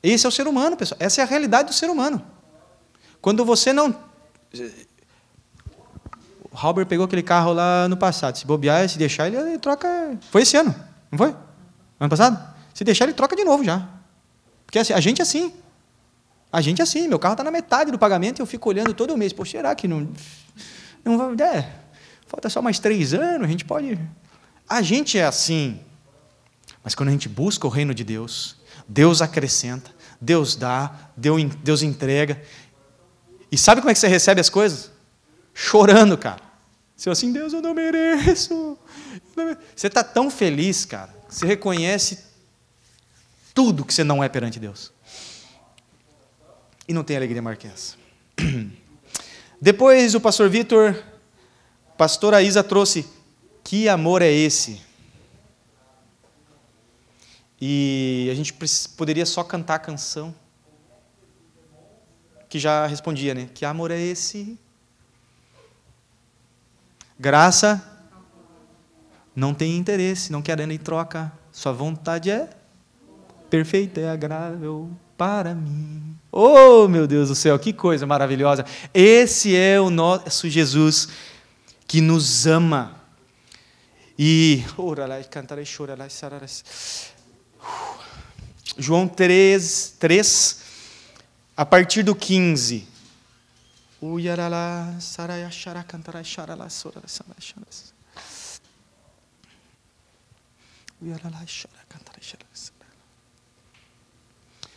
Esse 0.02 0.26
é 0.26 0.28
o 0.28 0.32
ser 0.32 0.46
humano, 0.46 0.76
pessoal. 0.76 0.99
Essa 1.00 1.20
é 1.20 1.25
a 1.25 1.26
realidade 1.26 1.68
do 1.70 1.75
ser 1.75 1.88
humano. 1.88 2.23
Quando 3.26 3.45
você 3.45 3.73
não. 3.73 3.92
O 6.49 6.56
Halber 6.56 6.87
pegou 6.87 7.06
aquele 7.06 7.25
carro 7.25 7.52
lá 7.52 7.88
no 7.88 7.97
passado. 7.97 8.38
Se 8.38 8.47
bobear, 8.47 8.88
se 8.88 8.97
deixar, 8.97 9.26
ele 9.26 9.59
troca. 9.59 10.16
Foi 10.30 10.42
esse 10.42 10.56
ano, 10.56 10.73
não 11.11 11.18
foi? 11.18 11.35
Ano 11.99 12.09
passado? 12.09 12.54
Se 12.73 12.85
deixar, 12.85 13.04
ele 13.04 13.14
troca 13.14 13.35
de 13.35 13.42
novo 13.42 13.64
já. 13.64 13.88
Porque 14.64 14.78
assim, 14.78 14.92
a 14.92 15.00
gente 15.00 15.18
é 15.21 15.23
assim. 15.25 15.52
A 16.52 16.61
gente 16.61 16.78
é 16.80 16.85
assim. 16.85 17.09
Meu 17.09 17.18
carro 17.18 17.33
está 17.33 17.42
na 17.42 17.50
metade 17.50 17.90
do 17.90 17.99
pagamento 17.99 18.38
e 18.38 18.42
eu 18.42 18.47
fico 18.47 18.68
olhando 18.68 18.95
todo 18.95 19.16
mês. 19.16 19.33
Pô, 19.33 19.45
será 19.45 19.75
que 19.75 19.88
não. 19.88 20.09
Não 21.04 21.18
vai. 21.18 21.49
É, 21.49 21.68
falta 22.28 22.49
só 22.49 22.62
mais 22.62 22.78
três 22.78 23.12
anos, 23.12 23.42
a 23.42 23.50
gente 23.50 23.64
pode. 23.64 23.99
A 24.68 24.80
gente 24.83 25.18
é 25.18 25.25
assim. 25.25 25.80
Mas 26.80 26.95
quando 26.95 27.09
a 27.09 27.12
gente 27.12 27.28
busca 27.28 27.66
o 27.66 27.71
reino 27.71 27.92
de 27.92 28.04
Deus, 28.04 28.54
Deus 28.87 29.21
acrescenta, 29.21 29.90
Deus 30.21 30.54
dá, 30.54 31.11
Deus 31.16 31.83
entrega. 31.83 32.40
E 33.50 33.56
sabe 33.56 33.80
como 33.80 33.90
é 33.90 33.94
que 33.94 34.00
você 34.00 34.08
recebe 34.08 34.40
as 34.40 34.50
coisas? 34.50 34.90
Chorando, 35.54 36.18
cara. 36.18 36.42
Você 36.96 37.10
assim, 37.10 37.32
Deus, 37.32 37.52
eu 37.52 37.62
não 37.62 37.74
mereço. 37.74 38.78
Você 39.74 39.86
está 39.86 40.02
tão 40.02 40.30
feliz, 40.30 40.84
cara. 40.84 41.14
Você 41.28 41.46
reconhece 41.46 42.24
tudo 43.54 43.84
que 43.84 43.92
você 43.92 44.04
não 44.04 44.22
é 44.22 44.28
perante 44.28 44.58
Deus. 44.58 44.92
E 46.88 46.92
não 46.92 47.04
tem 47.04 47.16
alegria 47.16 47.42
maior 47.42 47.56
que 47.56 47.66
essa. 47.66 47.96
Depois 49.60 50.14
o 50.14 50.20
pastor 50.20 50.48
Vitor, 50.48 51.02
pastora 51.96 52.42
Isa 52.42 52.62
trouxe: 52.62 53.06
Que 53.64 53.88
amor 53.88 54.22
é 54.22 54.30
esse? 54.30 54.80
E 57.60 58.28
a 58.30 58.34
gente 58.34 58.54
poderia 58.96 59.24
só 59.24 59.42
cantar 59.42 59.76
a 59.76 59.78
canção 59.78 60.34
que 62.56 62.60
já 62.60 62.86
respondia, 62.86 63.34
né? 63.34 63.50
Que 63.52 63.66
amor 63.66 63.90
é 63.90 64.00
esse? 64.00 64.58
Graça 67.18 67.86
não 69.34 69.52
tem 69.52 69.76
interesse, 69.76 70.32
não 70.32 70.40
quer 70.40 70.58
nem 70.66 70.78
troca. 70.78 71.30
Sua 71.52 71.72
vontade 71.72 72.30
é 72.30 72.48
perfeita, 73.50 74.00
é 74.00 74.08
agradável 74.08 74.90
para 75.18 75.54
mim. 75.54 76.16
Oh, 76.32 76.88
meu 76.88 77.06
Deus 77.06 77.28
do 77.28 77.34
céu, 77.34 77.58
que 77.58 77.75
coisa 77.75 78.06
maravilhosa. 78.06 78.64
Esse 78.94 79.54
é 79.54 79.78
o 79.78 79.90
nosso 79.90 80.48
Jesus 80.48 81.08
que 81.86 82.00
nos 82.00 82.46
ama. 82.46 82.96
E 84.18 84.64
João 88.78 89.06
3, 89.06 89.96
3, 89.98 90.65
a 91.56 91.64
partir 91.64 92.02
do 92.02 92.14
15. 92.14 92.86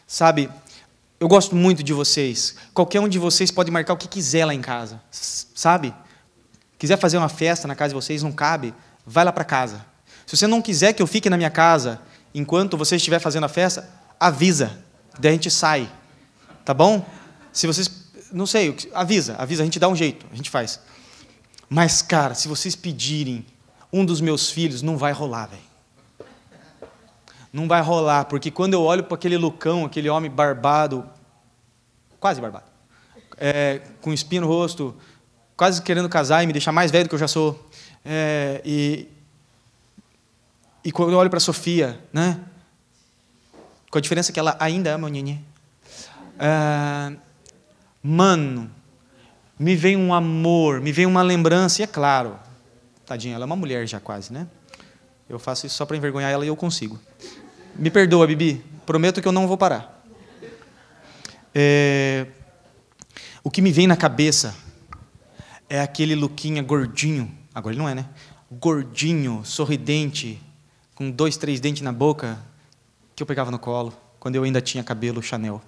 Sabe, 0.07 0.50
eu 1.19 1.27
gosto 1.27 1.55
muito 1.55 1.83
de 1.83 1.93
vocês. 1.93 2.55
Qualquer 2.74 3.00
um 3.01 3.09
de 3.09 3.19
vocês 3.19 3.51
pode 3.51 3.69
marcar 3.69 3.93
o 3.93 3.98
que 3.98 4.07
quiser 4.07 4.45
lá 4.45 4.53
em 4.53 4.62
casa. 4.62 5.01
Sabe? 5.12 5.93
Quiser 6.77 6.98
fazer 6.98 7.17
uma 7.17 7.29
festa 7.29 7.67
na 7.67 7.75
casa 7.75 7.89
de 7.89 7.95
vocês, 7.95 8.24
não 8.24 8.31
cabe, 8.31 8.74
vai 9.05 9.25
lá 9.25 9.31
para 9.31 9.43
casa. 9.43 9.86
Se 10.25 10.38
você 10.38 10.48
não 10.48 10.62
quiser 10.62 10.93
que 10.93 11.01
eu 11.01 11.07
fique 11.07 11.29
na 11.29 11.36
minha 11.36 11.50
casa 11.50 12.01
enquanto 12.33 12.77
você 12.77 12.95
estiver 12.95 13.19
fazendo 13.19 13.45
a 13.45 13.50
festa, 13.50 13.89
avisa. 14.19 14.81
Daí 15.19 15.31
a 15.31 15.33
gente 15.33 15.51
sai. 15.51 15.91
Tá 16.69 16.73
bom? 16.75 17.03
Se 17.51 17.65
vocês. 17.65 17.89
Não 18.31 18.45
sei, 18.45 18.77
avisa, 18.93 19.35
avisa, 19.39 19.63
a 19.63 19.65
gente 19.65 19.79
dá 19.79 19.89
um 19.89 19.95
jeito, 19.95 20.27
a 20.31 20.35
gente 20.35 20.51
faz. 20.51 20.79
Mas, 21.67 22.03
cara, 22.03 22.35
se 22.35 22.47
vocês 22.47 22.75
pedirem 22.75 23.43
um 23.91 24.05
dos 24.05 24.21
meus 24.21 24.51
filhos, 24.51 24.83
não 24.83 24.95
vai 24.95 25.11
rolar, 25.11 25.47
velho. 25.47 25.63
Não 27.51 27.67
vai 27.67 27.81
rolar, 27.81 28.25
porque 28.25 28.51
quando 28.51 28.75
eu 28.75 28.83
olho 28.83 29.03
para 29.03 29.15
aquele 29.15 29.35
Lucão, 29.35 29.83
aquele 29.83 30.09
homem 30.09 30.29
barbado, 30.29 31.09
quase 32.19 32.39
barbado, 32.39 32.69
é, 33.35 33.81
com 33.99 34.13
espinho 34.13 34.43
no 34.43 34.47
rosto, 34.47 34.95
quase 35.57 35.81
querendo 35.81 36.07
casar 36.07 36.43
e 36.43 36.45
me 36.45 36.53
deixar 36.53 36.71
mais 36.71 36.91
velho 36.91 37.05
do 37.05 37.09
que 37.09 37.15
eu 37.15 37.19
já 37.19 37.27
sou, 37.27 37.67
é, 38.05 38.61
e, 38.63 39.09
e 40.85 40.91
quando 40.91 41.13
eu 41.13 41.17
olho 41.17 41.31
para 41.31 41.39
Sofia, 41.39 41.99
né? 42.13 42.39
Com 43.89 43.97
a 43.97 44.01
diferença 44.01 44.31
que 44.31 44.39
ela 44.39 44.55
ainda 44.59 44.93
ama 44.93 45.07
o 45.07 45.09
Nhenê. 45.09 45.49
É, 46.39 47.17
mano, 48.01 48.72
me 49.60 49.75
vem 49.75 49.98
um 49.98 50.13
amor, 50.13 50.79
me 50.79 50.91
vem 50.91 51.05
uma 51.05 51.22
lembrança, 51.22 51.81
e 51.81 51.84
é 51.84 51.88
claro, 51.88 52.39
tadinha, 53.05 53.36
ela 53.36 53.43
é 53.43 53.46
uma 53.46 53.58
mulher 53.58 53.86
já 53.86 54.00
quase, 54.00 54.31
né? 54.31 54.48
Eu 55.27 55.38
faço 55.38 55.67
isso 55.67 55.75
só 55.75 55.86
para 55.86 55.98
envergonhar 55.98 56.31
ela 56.31 56.46
e 56.46 56.48
eu 56.48 56.55
consigo. 56.55 56.98
Me 57.75 57.91
perdoa, 57.91 58.25
Bibi, 58.25 58.63
prometo 58.86 59.22
que 59.22 59.27
eu 59.27 59.31
não 59.31 59.48
vou 59.48 59.58
parar. 59.58 60.01
É, 61.53 62.25
o 63.43 63.51
que 63.51 63.62
me 63.62 63.72
vem 63.72 63.86
na 63.86 63.98
cabeça 63.98 64.55
é 65.69 65.81
aquele 65.81 66.15
Luquinha 66.15 66.63
gordinho, 66.63 67.29
agora 67.53 67.74
ele 67.74 67.81
não 67.81 67.89
é, 67.89 67.93
né? 67.93 68.05
Gordinho, 68.50 69.41
sorridente, 69.43 70.41
com 70.96 71.12
dois, 71.12 71.38
três 71.38 71.60
dentes 71.60 71.81
na 71.81 71.91
boca, 71.91 72.39
que 73.15 73.22
eu 73.22 73.27
pegava 73.27 73.51
no 73.51 73.60
colo, 73.60 73.93
quando 74.19 74.36
eu 74.36 74.43
ainda 74.43 74.62
tinha 74.62 74.84
cabelo 74.84 75.22
Chanel. 75.22 75.62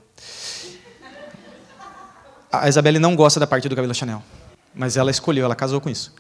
A 2.52 2.68
Isabelle 2.68 3.00
não 3.00 3.16
gosta 3.16 3.40
da 3.40 3.48
parte 3.48 3.70
do 3.70 3.76
cabelo 3.76 3.94
Chanel, 3.94 4.22
mas 4.76 4.98
ela 4.98 5.10
escolheu, 5.10 5.46
ela 5.46 5.56
casou 5.56 5.80
com 5.80 5.90
isso. 5.90 6.14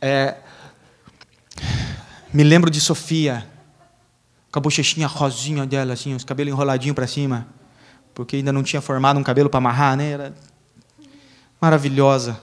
É, 0.00 0.36
me 2.32 2.42
lembro 2.42 2.70
de 2.70 2.80
Sofia, 2.80 3.46
com 4.50 4.58
a 4.58 4.62
bochechinha 4.62 5.06
rosinha 5.06 5.64
dela, 5.64 5.92
assim, 5.92 6.14
os 6.14 6.24
cabelos 6.24 6.52
enroladinhos 6.52 6.94
para 6.94 7.06
cima, 7.06 7.46
porque 8.12 8.36
ainda 8.36 8.52
não 8.52 8.62
tinha 8.62 8.82
formado 8.82 9.20
um 9.20 9.22
cabelo 9.22 9.48
para 9.48 9.58
amarrar, 9.58 9.96
né? 9.96 10.10
Era 10.10 10.34
maravilhosa. 11.60 12.40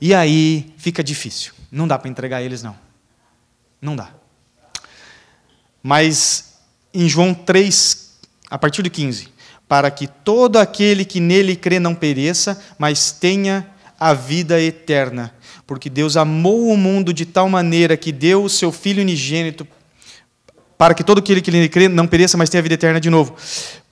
E 0.00 0.14
aí 0.14 0.74
fica 0.76 1.02
difícil. 1.02 1.52
Não 1.70 1.88
dá 1.88 1.98
para 1.98 2.10
entregar 2.10 2.42
eles, 2.42 2.62
não. 2.62 2.76
Não 3.80 3.96
dá. 3.96 4.10
Mas 5.82 6.58
em 6.92 7.08
João 7.08 7.32
3, 7.32 8.18
a 8.50 8.58
partir 8.58 8.82
do 8.82 8.90
15, 8.90 9.28
para 9.68 9.90
que 9.90 10.06
todo 10.06 10.56
aquele 10.56 11.04
que 11.04 11.20
nele 11.20 11.56
crê 11.56 11.78
não 11.80 11.94
pereça, 11.94 12.60
mas 12.78 13.10
tenha 13.10 13.68
a 13.98 14.14
vida 14.14 14.60
eterna. 14.60 15.34
Porque 15.66 15.90
Deus 15.90 16.16
amou 16.16 16.68
o 16.68 16.76
mundo 16.76 17.12
de 17.12 17.26
tal 17.26 17.48
maneira 17.48 17.96
que 17.96 18.12
deu 18.12 18.44
o 18.44 18.48
seu 18.48 18.70
Filho 18.70 19.02
unigênito, 19.02 19.66
para 20.78 20.94
que 20.94 21.02
todo 21.02 21.18
aquele 21.18 21.40
que 21.40 21.50
nele 21.50 21.68
crê 21.68 21.88
não 21.88 22.06
pereça, 22.06 22.36
mas 22.36 22.48
tenha 22.48 22.60
a 22.60 22.62
vida 22.62 22.74
eterna 22.74 23.00
de 23.00 23.10
novo. 23.10 23.34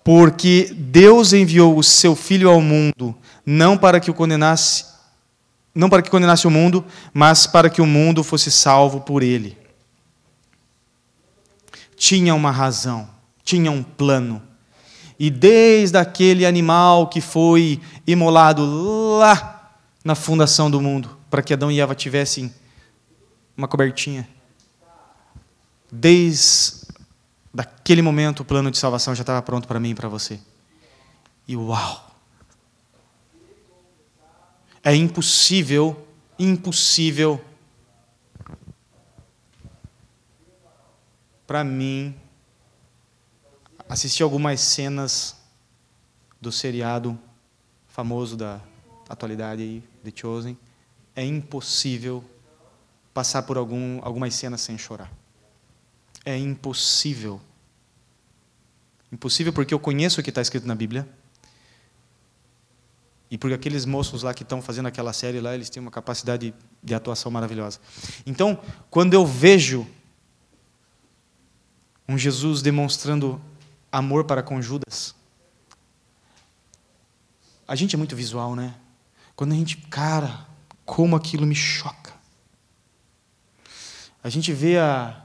Porque 0.04 0.72
Deus 0.76 1.32
enviou 1.32 1.76
o 1.76 1.82
seu 1.82 2.14
Filho 2.14 2.48
ao 2.48 2.60
mundo, 2.60 3.14
não 3.44 3.76
para 3.76 3.98
que 3.98 4.10
o 4.10 4.14
condenasse, 4.14 4.84
não 5.74 5.88
para 5.88 6.02
que 6.02 6.10
condenasse 6.10 6.46
o 6.46 6.50
mundo, 6.50 6.84
mas 7.12 7.46
para 7.46 7.68
que 7.68 7.82
o 7.82 7.86
mundo 7.86 8.22
fosse 8.22 8.50
salvo 8.50 9.00
por 9.00 9.22
ele. 9.22 9.58
Tinha 11.96 12.34
uma 12.34 12.50
razão, 12.50 13.08
tinha 13.42 13.70
um 13.70 13.82
plano. 13.82 14.42
E 15.18 15.30
desde 15.30 15.96
aquele 15.96 16.44
animal 16.44 17.08
que 17.08 17.20
foi 17.20 17.80
imolado 18.06 18.64
lá 19.18 19.72
na 20.04 20.14
fundação 20.14 20.70
do 20.70 20.80
mundo, 20.80 21.16
para 21.30 21.42
que 21.42 21.52
Adão 21.52 21.70
e 21.70 21.80
Eva 21.80 21.94
tivessem 21.94 22.52
uma 23.56 23.68
cobertinha, 23.68 24.28
desde 25.90 26.84
daquele 27.52 28.02
momento 28.02 28.40
o 28.40 28.44
plano 28.44 28.70
de 28.70 28.78
salvação 28.78 29.14
já 29.14 29.22
estava 29.22 29.40
pronto 29.40 29.68
para 29.68 29.78
mim 29.78 29.90
e 29.90 29.94
para 29.94 30.08
você. 30.08 30.40
E 31.46 31.56
uau! 31.56 32.10
É 34.82 34.94
impossível, 34.94 36.06
impossível 36.38 37.42
para 41.46 41.62
mim 41.62 42.14
assistir 43.94 44.24
algumas 44.24 44.60
cenas 44.60 45.36
do 46.40 46.50
seriado 46.50 47.16
famoso 47.86 48.36
da 48.36 48.60
atualidade 49.08 49.62
aí, 49.62 49.84
The 50.02 50.12
Chosen. 50.12 50.58
É 51.14 51.24
impossível 51.24 52.24
passar 53.14 53.44
por 53.44 53.56
algum, 53.56 54.00
algumas 54.02 54.34
cenas 54.34 54.60
sem 54.62 54.76
chorar. 54.76 55.12
É 56.24 56.36
impossível. 56.36 57.40
Impossível 59.12 59.52
porque 59.52 59.72
eu 59.72 59.78
conheço 59.78 60.20
o 60.20 60.24
que 60.24 60.30
está 60.30 60.42
escrito 60.42 60.66
na 60.66 60.74
Bíblia. 60.74 61.08
E 63.30 63.38
porque 63.38 63.54
aqueles 63.54 63.84
moços 63.84 64.24
lá 64.24 64.34
que 64.34 64.42
estão 64.42 64.60
fazendo 64.60 64.86
aquela 64.86 65.12
série 65.12 65.40
lá, 65.40 65.54
eles 65.54 65.70
têm 65.70 65.80
uma 65.80 65.92
capacidade 65.92 66.52
de 66.82 66.94
atuação 66.96 67.30
maravilhosa. 67.30 67.78
Então, 68.26 68.60
quando 68.90 69.14
eu 69.14 69.24
vejo 69.24 69.86
um 72.08 72.18
Jesus 72.18 72.60
demonstrando 72.60 73.40
amor 73.94 74.24
para 74.24 74.42
com 74.42 74.60
Judas, 74.60 75.14
a 77.66 77.76
gente 77.76 77.94
é 77.94 77.98
muito 77.98 78.16
visual, 78.16 78.56
né? 78.56 78.74
Quando 79.36 79.52
a 79.52 79.54
gente, 79.54 79.76
cara, 79.76 80.46
como 80.84 81.14
aquilo 81.14 81.46
me 81.46 81.54
choca. 81.54 82.12
A 84.22 84.28
gente 84.28 84.52
vê 84.52 84.78
a 84.78 85.20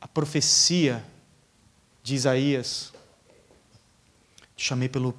a 0.00 0.06
profecia 0.06 1.04
de 2.02 2.14
Isaías. 2.14 2.92
Te 4.54 4.64
chamei 4.64 4.88
pelo 4.88 5.18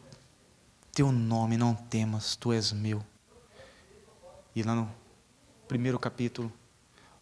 teu 0.93 1.11
nome, 1.11 1.57
não 1.57 1.75
temas, 1.75 2.35
tu 2.35 2.53
és 2.53 2.71
meu. 2.71 3.03
E 4.55 4.63
lá 4.63 4.73
no 4.73 4.89
primeiro 5.67 5.99
capítulo, 5.99 6.53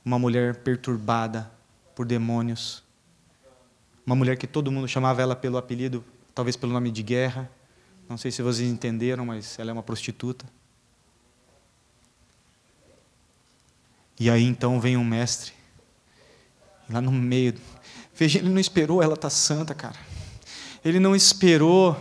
uma 0.06 0.20
mulher 0.20 0.58
perturbada 0.58 1.50
por 1.96 2.06
demônios, 2.06 2.84
uma 4.06 4.16
mulher 4.16 4.38
que 4.38 4.48
todo 4.48 4.72
mundo 4.72 4.88
chamava 4.88 5.22
ela 5.22 5.36
pelo 5.36 5.58
apelido, 5.58 6.04
talvez 6.34 6.56
pelo 6.56 6.74
nome 6.74 6.92
de 6.92 7.04
guerra. 7.04 7.50
Não 8.10 8.18
sei 8.18 8.32
se 8.32 8.42
vocês 8.42 8.70
entenderam, 8.70 9.26
mas 9.26 9.58
ela 9.58 9.70
é 9.70 9.74
uma 9.74 9.84
prostituta. 9.84 10.46
E 14.20 14.30
aí 14.30 14.44
então 14.44 14.80
vem 14.80 14.96
um 14.96 15.04
mestre, 15.04 15.54
lá 16.90 17.02
no 17.02 17.12
meio. 17.12 17.56
Veja, 18.14 18.40
ele 18.40 18.50
não 18.50 18.60
esperou 18.60 19.02
ela 19.02 19.14
estar 19.14 19.28
tá 19.28 19.30
santa, 19.30 19.74
cara. 19.74 19.98
Ele 20.84 21.00
não 21.00 21.16
esperou 21.16 21.98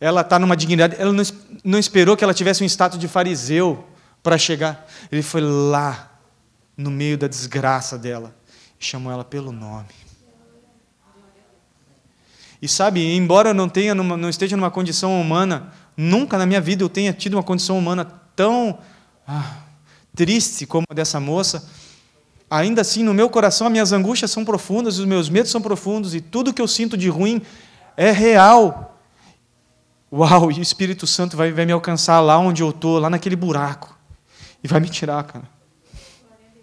ela 0.00 0.20
está 0.20 0.38
numa 0.38 0.56
dignidade. 0.56 0.96
Ela 0.98 1.12
não, 1.12 1.24
não 1.64 1.78
esperou 1.78 2.16
que 2.16 2.24
ela 2.24 2.34
tivesse 2.34 2.62
um 2.62 2.66
status 2.66 2.98
de 2.98 3.08
fariseu 3.08 3.84
para 4.22 4.36
chegar. 4.36 4.86
Ele 5.10 5.22
foi 5.22 5.40
lá, 5.40 6.12
no 6.76 6.90
meio 6.90 7.16
da 7.16 7.26
desgraça 7.26 7.96
dela, 7.96 8.34
e 8.78 8.84
chamou 8.84 9.10
ela 9.12 9.24
pelo 9.24 9.52
nome. 9.52 9.88
E 12.60 12.68
sabe, 12.68 13.14
embora 13.14 13.50
eu 13.50 13.54
não, 13.54 13.68
tenha 13.68 13.94
numa, 13.94 14.16
não 14.16 14.28
esteja 14.28 14.56
numa 14.56 14.70
condição 14.70 15.20
humana, 15.20 15.72
nunca 15.96 16.38
na 16.38 16.46
minha 16.46 16.60
vida 16.60 16.82
eu 16.82 16.88
tenha 16.88 17.12
tido 17.12 17.34
uma 17.34 17.42
condição 17.42 17.78
humana 17.78 18.04
tão 18.34 18.78
ah, 19.26 19.58
triste 20.14 20.66
como 20.66 20.86
a 20.90 20.94
dessa 20.94 21.20
moça, 21.20 21.68
ainda 22.50 22.80
assim, 22.80 23.02
no 23.02 23.12
meu 23.12 23.28
coração, 23.28 23.66
as 23.66 23.72
minhas 23.72 23.92
angústias 23.92 24.30
são 24.30 24.44
profundas, 24.44 24.98
os 24.98 25.04
meus 25.04 25.28
medos 25.28 25.50
são 25.50 25.60
profundos, 25.60 26.14
e 26.14 26.20
tudo 26.20 26.52
que 26.52 26.62
eu 26.62 26.68
sinto 26.68 26.96
de 26.96 27.08
ruim 27.08 27.42
é 27.96 28.10
real. 28.10 28.98
Uau, 30.12 30.50
e 30.50 30.58
o 30.58 30.62
Espírito 30.62 31.06
Santo 31.06 31.36
vai, 31.36 31.52
vai 31.52 31.66
me 31.66 31.72
alcançar 31.72 32.20
lá 32.20 32.38
onde 32.38 32.62
eu 32.62 32.70
estou, 32.70 32.98
lá 32.98 33.10
naquele 33.10 33.36
buraco. 33.36 33.96
E 34.62 34.68
vai 34.68 34.80
me 34.80 34.88
tirar, 34.88 35.22
cara. 35.24 35.48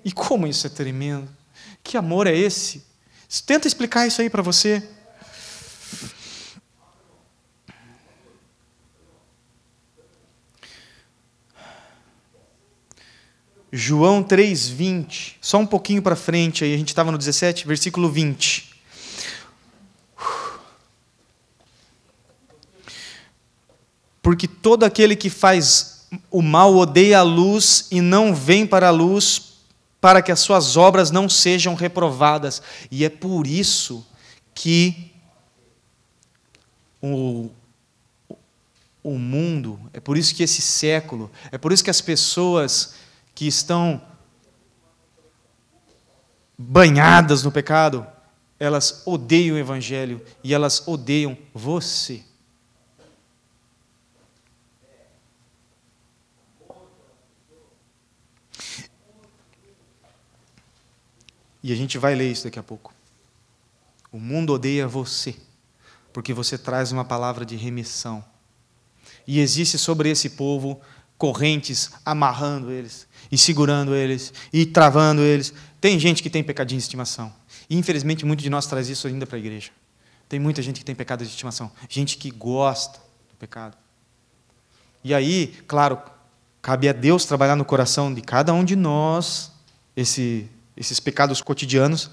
E 0.03 0.11
como 0.11 0.47
isso 0.47 0.65
é 0.65 0.69
tremendo? 0.69 1.29
Que 1.83 1.97
amor 1.97 2.27
é 2.27 2.35
esse? 2.35 2.83
Tenta 3.45 3.67
explicar 3.67 4.07
isso 4.07 4.21
aí 4.21 4.29
para 4.29 4.41
você. 4.41 4.87
João 13.75 14.23
3:20, 14.23 15.33
só 15.41 15.57
um 15.57 15.65
pouquinho 15.65 16.01
para 16.01 16.15
frente 16.15 16.63
aí, 16.63 16.73
a 16.73 16.77
gente 16.77 16.89
estava 16.89 17.11
no 17.11 17.17
17, 17.17 17.67
versículo 17.67 18.09
20. 18.09 18.73
porque 24.23 24.47
todo 24.47 24.85
aquele 24.85 25.17
que 25.17 25.29
faz 25.29 26.07
o 26.31 26.41
mal 26.41 26.73
odeia 26.75 27.19
a 27.19 27.23
luz 27.23 27.87
e 27.91 27.99
não 27.99 28.33
vem 28.33 28.65
para 28.65 28.87
a 28.87 28.91
luz 28.91 29.57
para 29.99 30.21
que 30.21 30.31
as 30.31 30.39
suas 30.39 30.77
obras 30.77 31.11
não 31.11 31.27
sejam 31.27 31.75
reprovadas. 31.75 32.61
E 32.89 33.03
é 33.03 33.09
por 33.09 33.45
isso 33.45 34.05
que 34.55 35.11
o, 37.01 37.49
o 39.03 39.17
mundo, 39.19 39.79
é 39.91 39.99
por 39.99 40.17
isso 40.17 40.33
que 40.33 40.43
esse 40.43 40.61
século, 40.61 41.29
é 41.51 41.57
por 41.57 41.73
isso 41.73 41.83
que 41.83 41.89
as 41.89 42.01
pessoas 42.01 42.95
que 43.33 43.47
estão 43.47 44.01
banhadas 46.57 47.43
no 47.43 47.51
pecado, 47.51 48.05
elas 48.59 49.03
odeiam 49.05 49.55
o 49.55 49.59
Evangelho 49.59 50.23
e 50.43 50.53
elas 50.53 50.87
odeiam 50.87 51.37
você. 51.53 52.23
E 61.63 61.71
a 61.71 61.75
gente 61.75 61.97
vai 61.97 62.13
ler 62.13 62.29
isso 62.29 62.43
daqui 62.43 62.59
a 62.59 62.63
pouco. 62.63 62.93
O 64.11 64.19
mundo 64.19 64.53
odeia 64.53 64.87
você, 64.87 65.33
porque 66.11 66.33
você 66.33 66.57
traz 66.57 66.91
uma 66.91 67.05
palavra 67.05 67.45
de 67.45 67.55
remissão. 67.55 68.23
E 69.25 69.39
existe 69.39 69.77
sobre 69.77 70.09
esse 70.09 70.31
povo 70.31 70.81
correntes 71.17 71.91
amarrando 72.05 72.71
eles, 72.71 73.07
e 73.31 73.37
segurando 73.37 73.95
eles, 73.95 74.33
e 74.51 74.65
travando 74.65 75.21
eles. 75.21 75.53
Tem 75.79 75.99
gente 75.99 76.21
que 76.21 76.29
tem 76.29 76.43
pecadinho 76.43 76.79
de 76.79 76.83
estimação. 76.83 77.33
E 77.69 77.77
infelizmente 77.77 78.25
muito 78.25 78.41
de 78.41 78.49
nós 78.49 78.65
traz 78.65 78.89
isso 78.89 79.07
ainda 79.07 79.25
para 79.25 79.37
a 79.37 79.39
igreja. 79.39 79.71
Tem 80.27 80.39
muita 80.39 80.61
gente 80.61 80.79
que 80.79 80.85
tem 80.85 80.95
pecado 80.95 81.23
de 81.23 81.29
estimação, 81.29 81.71
gente 81.87 82.17
que 82.17 82.31
gosta 82.31 82.99
do 83.29 83.35
pecado. 83.37 83.77
E 85.03 85.13
aí, 85.13 85.53
claro, 85.67 86.01
cabe 86.61 86.87
a 86.89 86.93
Deus 86.93 87.25
trabalhar 87.25 87.55
no 87.55 87.65
coração 87.65 88.13
de 88.13 88.21
cada 88.21 88.53
um 88.53 88.63
de 88.63 88.75
nós 88.75 89.51
esse 89.95 90.49
esses 90.75 90.99
pecados 90.99 91.41
cotidianos. 91.41 92.09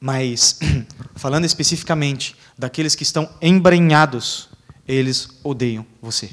Mas, 0.00 0.58
falando 1.16 1.44
especificamente 1.44 2.36
daqueles 2.58 2.94
que 2.94 3.02
estão 3.02 3.28
embrenhados, 3.40 4.48
eles 4.86 5.28
odeiam 5.42 5.86
você. 6.00 6.30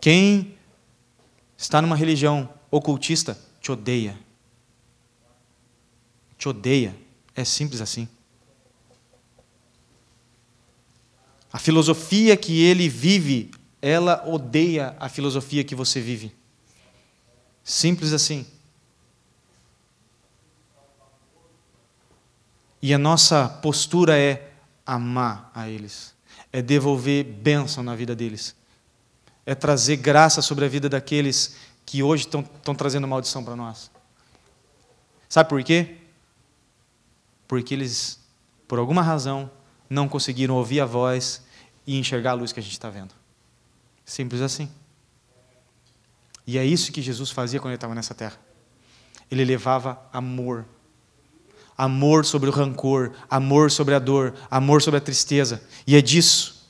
Quem 0.00 0.56
está 1.56 1.82
numa 1.82 1.96
religião 1.96 2.48
ocultista 2.70 3.38
te 3.60 3.70
odeia. 3.70 4.18
Te 6.38 6.48
odeia. 6.48 6.96
É 7.34 7.44
simples 7.44 7.80
assim. 7.80 8.08
A 11.52 11.58
filosofia 11.58 12.36
que 12.36 12.62
ele 12.62 12.88
vive, 12.88 13.50
ela 13.82 14.24
odeia 14.26 14.96
a 15.00 15.08
filosofia 15.08 15.64
que 15.64 15.74
você 15.74 16.00
vive. 16.00 16.34
Simples 17.64 18.12
assim. 18.12 18.46
E 22.82 22.94
a 22.94 22.98
nossa 22.98 23.48
postura 23.48 24.18
é 24.18 24.52
amar 24.86 25.50
a 25.54 25.68
eles, 25.68 26.14
é 26.52 26.62
devolver 26.62 27.24
bênção 27.24 27.82
na 27.82 27.94
vida 27.94 28.16
deles, 28.16 28.56
é 29.44 29.54
trazer 29.54 29.96
graça 29.96 30.42
sobre 30.42 30.64
a 30.64 30.68
vida 30.68 30.88
daqueles 30.88 31.56
que 31.84 32.02
hoje 32.02 32.24
estão, 32.24 32.40
estão 32.40 32.74
trazendo 32.74 33.08
maldição 33.08 33.44
para 33.44 33.56
nós. 33.56 33.90
Sabe 35.28 35.48
por 35.48 35.62
quê? 35.62 35.96
Porque 37.48 37.74
eles, 37.74 38.20
por 38.68 38.78
alguma 38.78 39.02
razão, 39.02 39.50
não 39.88 40.08
conseguiram 40.08 40.54
ouvir 40.56 40.80
a 40.80 40.86
voz 40.86 41.42
e 41.86 41.98
enxergar 41.98 42.32
a 42.32 42.34
luz 42.34 42.52
que 42.52 42.60
a 42.60 42.62
gente 42.62 42.72
está 42.72 42.90
vendo. 42.90 43.14
Simples 44.04 44.40
assim. 44.40 44.70
E 46.46 46.58
é 46.58 46.64
isso 46.64 46.92
que 46.92 47.02
Jesus 47.02 47.30
fazia 47.30 47.60
quando 47.60 47.70
ele 47.70 47.76
estava 47.76 47.94
nessa 47.94 48.14
terra. 48.14 48.38
Ele 49.30 49.44
levava 49.44 50.00
amor 50.12 50.64
amor 51.80 52.26
sobre 52.26 52.50
o 52.50 52.52
rancor, 52.52 53.12
amor 53.30 53.70
sobre 53.70 53.94
a 53.94 53.98
dor, 53.98 54.34
amor 54.50 54.82
sobre 54.82 54.98
a 54.98 55.00
tristeza. 55.00 55.62
E 55.86 55.96
é 55.96 56.02
disso 56.02 56.68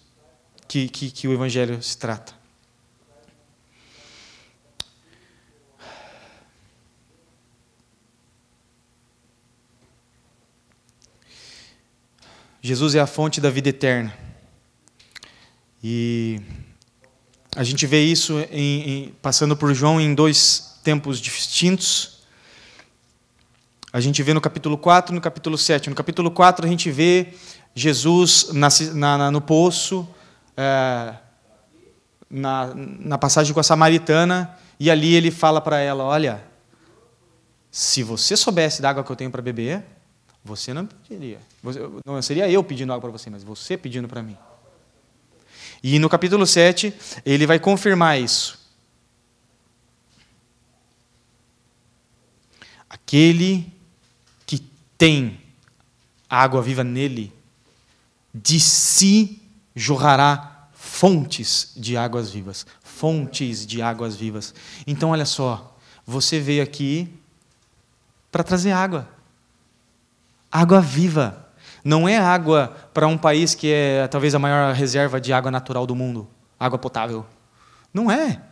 que, 0.69 0.89
que, 0.89 1.11
que 1.11 1.27
o 1.27 1.33
Evangelho 1.33 1.83
se 1.83 1.99
trata. 1.99 2.33
Jesus 12.63 12.95
é 12.95 13.01
a 13.01 13.07
fonte 13.07 13.41
da 13.41 13.49
vida 13.49 13.71
eterna. 13.71 14.13
E 15.83 16.41
a 17.57 17.65
gente 17.65 17.87
vê 17.87 18.03
isso 18.03 18.39
em, 18.53 18.91
em, 18.91 19.15
passando 19.23 19.57
por 19.57 19.73
João 19.73 19.99
em 19.99 20.15
dois 20.15 20.79
tempos 20.85 21.19
distintos. 21.19 22.21
A 23.91 23.99
gente 23.99 24.23
vê 24.23 24.35
no 24.35 24.43
capítulo 24.43 24.77
4 24.77 25.13
e 25.13 25.15
no 25.15 25.23
capítulo 25.23 25.57
7. 25.57 25.89
No 25.89 25.97
capítulo 25.97 26.31
4 26.31 26.67
a 26.67 26.69
gente 26.69 26.91
vê 26.91 27.33
Jesus 27.75 28.51
na, 28.53 28.69
na, 28.95 29.31
no 29.31 29.41
poço, 29.41 30.07
é, 30.55 31.15
na, 32.29 32.75
na 32.75 33.17
passagem 33.17 33.55
com 33.55 33.61
a 33.61 33.65
samaritana, 33.65 34.55
e 34.79 34.91
ali 34.91 35.15
ele 35.15 35.31
fala 35.31 35.63
para 35.63 35.79
ela: 35.79 36.05
Olha, 36.05 36.45
se 37.71 38.03
você 38.03 38.37
soubesse 38.37 38.83
da 38.83 38.91
água 38.91 39.03
que 39.03 39.11
eu 39.11 39.17
tenho 39.17 39.31
para 39.31 39.41
beber, 39.41 39.83
você 40.45 40.73
não 40.73 40.87
pediria. 40.87 41.41
Não 42.05 42.21
seria 42.23 42.51
eu 42.51 42.63
pedindo 42.65 42.93
água 42.93 43.11
para 43.11 43.19
você, 43.19 43.31
mas 43.31 43.43
você 43.43 43.77
pedindo 43.77 44.09
para 44.09 44.23
mim. 44.23 44.37
E 45.83 45.99
no 45.99 46.09
capítulo 46.09 46.47
7, 46.47 46.95
ele 47.25 47.47
vai 47.47 47.59
confirmar 47.59 48.21
isso. 48.21 48.59
Aquele 52.89 53.73
tem 55.01 55.41
água 56.29 56.61
viva 56.61 56.85
nele, 56.85 57.33
de 58.35 58.61
si 58.61 59.41
jorrará 59.75 60.69
fontes 60.75 61.73
de 61.75 61.97
águas 61.97 62.29
vivas. 62.31 62.67
Fontes 62.83 63.67
de 63.67 63.81
águas 63.81 64.15
vivas. 64.15 64.55
Então, 64.87 65.09
olha 65.09 65.25
só, 65.25 65.75
você 66.05 66.39
veio 66.39 66.63
aqui 66.63 67.09
para 68.31 68.45
trazer 68.45 68.73
água. 68.73 69.09
Água 70.51 70.81
viva. 70.81 71.47
Não 71.85 72.09
é 72.09 72.19
água 72.19 72.77
para 72.93 73.07
um 73.07 73.17
país 73.17 73.55
que 73.55 73.73
é 73.73 74.07
talvez 74.09 74.35
a 74.35 74.39
maior 74.39 74.75
reserva 74.75 75.21
de 75.21 75.33
água 75.33 75.51
natural 75.51 75.87
do 75.87 75.95
mundo 75.95 76.29
água 76.61 76.79
potável. 76.79 77.25
Não 77.93 78.11
é. 78.11 78.43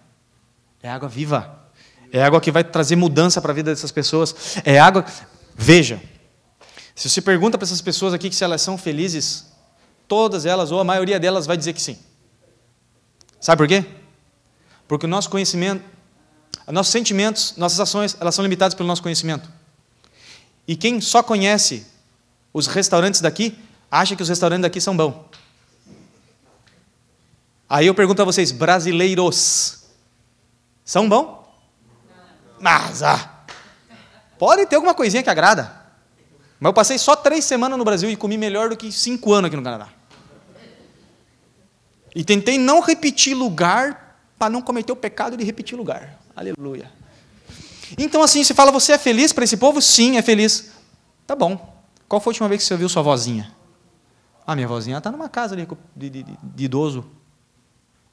É 0.82 0.88
água 0.88 1.08
viva. 1.10 1.68
É 2.10 2.24
água 2.24 2.40
que 2.40 2.50
vai 2.50 2.64
trazer 2.64 2.96
mudança 2.96 3.42
para 3.42 3.52
a 3.52 3.54
vida 3.54 3.70
dessas 3.70 3.92
pessoas. 3.92 4.56
É 4.64 4.80
água. 4.80 5.04
Veja, 5.54 6.00
se 6.94 7.10
você 7.10 7.20
pergunta 7.20 7.58
para 7.58 7.66
essas 7.66 7.82
pessoas 7.82 8.14
aqui 8.14 8.32
se 8.32 8.42
elas 8.42 8.62
são 8.62 8.78
felizes, 8.78 9.52
todas 10.08 10.46
elas, 10.46 10.72
ou 10.72 10.80
a 10.80 10.84
maioria 10.84 11.20
delas, 11.20 11.44
vai 11.46 11.56
dizer 11.56 11.74
que 11.74 11.82
sim. 11.82 11.98
Sabe 13.38 13.58
por 13.58 13.68
quê? 13.68 13.84
Porque 14.88 15.04
o 15.04 15.08
nosso 15.08 15.28
conhecimento, 15.28 15.84
nossos 16.66 16.90
sentimentos, 16.90 17.54
nossas 17.58 17.78
ações, 17.78 18.16
elas 18.18 18.34
são 18.34 18.42
limitadas 18.42 18.74
pelo 18.74 18.86
nosso 18.86 19.02
conhecimento. 19.02 19.48
E 20.68 20.76
quem 20.76 21.00
só 21.00 21.22
conhece 21.22 21.86
os 22.52 22.66
restaurantes 22.66 23.22
daqui, 23.22 23.58
acha 23.90 24.14
que 24.14 24.22
os 24.22 24.28
restaurantes 24.28 24.62
daqui 24.62 24.82
são 24.82 24.94
bons. 24.94 25.14
Aí 27.66 27.86
eu 27.86 27.94
pergunto 27.94 28.20
a 28.20 28.24
vocês, 28.26 28.52
brasileiros, 28.52 29.84
são 30.84 31.08
bons? 31.08 31.38
Mas, 32.60 33.02
ah, 33.02 33.44
pode 34.38 34.66
ter 34.66 34.76
alguma 34.76 34.94
coisinha 34.94 35.22
que 35.22 35.30
agrada. 35.30 35.74
Mas 36.60 36.68
eu 36.68 36.74
passei 36.74 36.98
só 36.98 37.16
três 37.16 37.44
semanas 37.46 37.78
no 37.78 37.84
Brasil 37.84 38.10
e 38.10 38.16
comi 38.16 38.36
melhor 38.36 38.68
do 38.68 38.76
que 38.76 38.92
cinco 38.92 39.32
anos 39.32 39.48
aqui 39.48 39.56
no 39.56 39.62
Canadá. 39.62 39.88
E 42.14 42.24
tentei 42.24 42.58
não 42.58 42.80
repetir 42.80 43.34
lugar 43.34 44.18
para 44.38 44.50
não 44.50 44.60
cometer 44.60 44.92
o 44.92 44.96
pecado 44.96 45.36
de 45.36 45.44
repetir 45.44 45.78
lugar. 45.78 46.18
Aleluia. 46.34 46.97
Então, 47.96 48.22
assim, 48.22 48.42
você 48.42 48.52
fala, 48.52 48.70
você 48.70 48.92
é 48.92 48.98
feliz 48.98 49.32
para 49.32 49.44
esse 49.44 49.56
povo? 49.56 49.80
Sim, 49.80 50.16
é 50.16 50.22
feliz. 50.22 50.72
Tá 51.26 51.34
bom. 51.34 51.78
Qual 52.08 52.20
foi 52.20 52.30
a 52.30 52.32
última 52.32 52.48
vez 52.48 52.62
que 52.62 52.66
você 52.66 52.74
ouviu 52.74 52.88
sua 52.88 53.02
vozinha? 53.02 53.54
Ah, 54.46 54.54
minha 54.54 54.66
vozinha 54.66 54.98
está 54.98 55.10
numa 55.10 55.28
casa 55.28 55.54
de, 55.54 55.68
de, 55.94 56.10
de, 56.10 56.22
de, 56.42 56.64
idoso. 56.64 57.04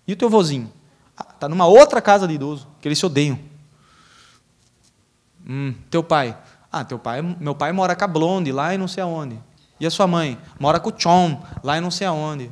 E 0.06 0.14
o 0.14 0.16
teu 0.16 0.30
vozinho? 0.30 0.72
Está 1.18 1.46
ah, 1.46 1.50
numa 1.50 1.66
outra 1.66 2.02
casa 2.02 2.28
de 2.28 2.34
idoso, 2.34 2.68
que 2.82 2.88
eles 2.88 3.00
se 3.00 3.06
odeiam. 3.06 3.40
Hum, 5.48 5.74
teu 5.90 6.04
pai? 6.04 6.38
Ah, 6.72 6.84
teu 6.84 7.00
pai, 7.00 7.22
meu 7.22 7.56
pai 7.56 7.72
mora 7.72 7.96
com 7.96 8.04
a 8.04 8.08
Blonde, 8.08 8.52
lá 8.52 8.74
e 8.74 8.78
não 8.78 8.88
sei 8.88 9.02
aonde. 9.02 9.40
E 9.80 9.86
a 9.86 9.92
sua 9.92 10.08
mãe? 10.08 10.38
Mora 10.60 10.80
com 10.80 10.90
o 10.90 10.94
Chom, 10.98 11.42
lá 11.64 11.78
e 11.78 11.82
não 11.82 11.90
sei 11.90 12.06
aonde. 12.06 12.52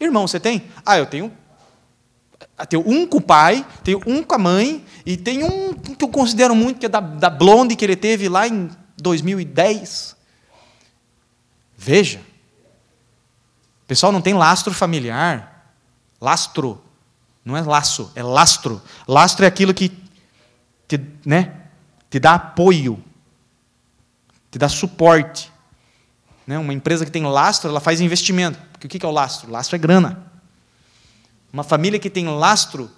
Irmão, 0.00 0.26
você 0.26 0.40
tem? 0.40 0.64
Ah, 0.84 0.98
eu 0.98 1.06
tenho. 1.06 1.32
Eu 2.58 2.66
tenho 2.66 2.88
um 2.88 3.06
com 3.06 3.18
o 3.18 3.20
pai, 3.20 3.66
tenho 3.82 4.00
um 4.06 4.22
com 4.22 4.34
a 4.34 4.38
mãe, 4.38 4.84
e 5.04 5.16
tem 5.16 5.42
um 5.44 5.74
que 5.74 6.04
eu 6.04 6.08
considero 6.08 6.54
muito, 6.54 6.78
que 6.78 6.86
é 6.86 6.88
da, 6.88 7.00
da 7.00 7.30
Blonde 7.30 7.76
que 7.76 7.84
ele 7.84 7.96
teve 7.96 8.28
lá 8.28 8.46
em 8.46 8.70
2010. 8.96 10.16
Veja. 11.76 12.20
O 13.82 13.86
pessoal 13.88 14.12
não 14.12 14.20
tem 14.20 14.34
lastro 14.34 14.74
familiar. 14.74 15.72
Lastro. 16.20 16.82
Não 17.44 17.56
é 17.56 17.62
laço, 17.62 18.12
é 18.14 18.22
lastro. 18.22 18.82
Lastro 19.06 19.44
é 19.44 19.48
aquilo 19.48 19.72
que, 19.72 19.90
que 20.86 21.00
né, 21.24 21.62
te 22.10 22.18
dá 22.18 22.34
apoio, 22.34 23.02
te 24.50 24.58
dá 24.58 24.68
suporte. 24.68 25.50
Né? 26.46 26.58
Uma 26.58 26.74
empresa 26.74 27.06
que 27.06 27.10
tem 27.10 27.24
lastro, 27.24 27.70
ela 27.70 27.80
faz 27.80 28.02
investimento. 28.02 28.58
Porque 28.72 28.86
o 28.86 28.90
que 28.90 29.04
é 29.04 29.08
o 29.08 29.12
lastro? 29.12 29.50
Lastro 29.50 29.76
é 29.76 29.78
grana. 29.78 30.27
Uma 31.52 31.62
família 31.62 31.98
que 31.98 32.10
tem 32.10 32.26
lastro, 32.26 32.90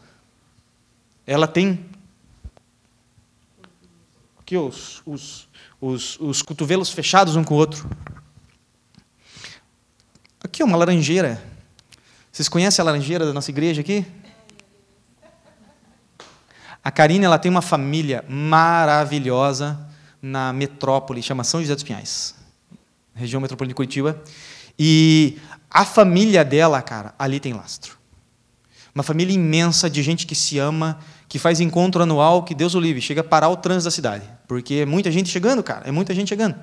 ela 1.27 1.47
tem 1.47 1.87
aqui 4.39 4.57
os, 4.57 5.01
os, 5.07 5.49
os, 5.81 6.19
os 6.19 6.43
cotovelos 6.43 6.91
fechados 6.91 7.37
um 7.37 7.45
com 7.45 7.55
o 7.55 7.57
outro. 7.57 7.89
Aqui 10.43 10.65
uma 10.65 10.77
laranjeira. 10.77 11.41
Vocês 12.33 12.49
conhecem 12.49 12.83
a 12.83 12.87
laranjeira 12.87 13.25
da 13.25 13.33
nossa 13.33 13.51
igreja 13.51 13.81
aqui? 13.81 14.05
A 16.83 16.91
Karine 16.91 17.27
ela 17.27 17.39
tem 17.39 17.51
uma 17.51 17.63
família 17.63 18.25
maravilhosa 18.29 19.79
na 20.21 20.53
metrópole, 20.53 21.23
chama 21.23 21.45
São 21.45 21.61
José 21.61 21.75
dos 21.75 21.85
Pinhais, 21.85 22.35
região 23.15 23.41
metropolitana 23.41 23.69
de 23.69 23.75
Curitiba. 23.75 24.21
E 24.79 25.39
a 25.71 25.85
família 25.85 26.45
dela, 26.45 26.83
cara, 26.83 27.15
ali 27.19 27.39
tem 27.39 27.53
lastro. 27.53 28.00
Uma 28.95 29.03
família 29.03 29.35
imensa 29.35 29.89
de 29.89 30.03
gente 30.03 30.27
que 30.27 30.35
se 30.35 30.59
ama, 30.59 30.99
que 31.29 31.39
faz 31.39 31.61
encontro 31.61 32.03
anual, 32.03 32.43
que 32.43 32.55
Deus 32.55 32.75
o 32.75 32.81
livre, 32.81 33.01
chega 33.01 33.21
a 33.21 33.25
parar 33.25 33.49
o 33.49 33.57
trânsito 33.57 33.85
da 33.85 33.91
cidade. 33.91 34.25
Porque 34.49 34.75
é 34.75 34.87
muita 34.87 35.11
gente 35.11 35.29
chegando, 35.29 35.63
cara, 35.63 35.83
é 35.87 35.93
muita 35.93 36.15
gente 36.15 36.29
chegando. 36.29 36.57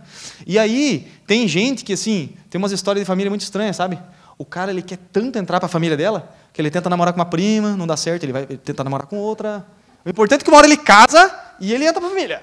E 0.46 0.60
aí, 0.60 1.12
tem 1.26 1.48
gente 1.48 1.86
que, 1.86 1.94
assim, 1.94 2.32
tem 2.50 2.60
umas 2.60 2.72
histórias 2.72 3.02
de 3.04 3.08
família 3.08 3.30
muito 3.30 3.42
estranhas, 3.42 3.76
sabe? 3.76 3.98
O 4.38 4.46
cara, 4.46 4.72
ele 4.72 4.82
quer 4.82 4.98
tanto 5.12 5.40
entrar 5.40 5.60
para 5.60 5.68
a 5.68 5.70
família 5.70 5.96
dela, 5.96 6.34
que 6.52 6.62
ele 6.62 6.70
tenta 6.70 6.90
namorar 6.90 7.14
com 7.14 7.20
uma 7.20 7.26
prima, 7.26 7.76
não 7.78 7.88
dá 7.88 7.96
certo, 7.96 8.24
ele 8.24 8.34
vai 8.34 8.46
tentar 8.46 8.84
namorar 8.84 9.08
com 9.08 9.18
outra, 9.18 9.66
o 10.08 10.10
importante 10.10 10.40
é 10.40 10.44
que 10.46 10.50
uma 10.50 10.58
hora 10.58 10.68
ele 10.68 10.78
casa 10.78 11.38
e 11.60 11.74
ele 11.74 11.84
entra 11.86 12.00
para 12.00 12.10
a 12.10 12.14
família. 12.14 12.42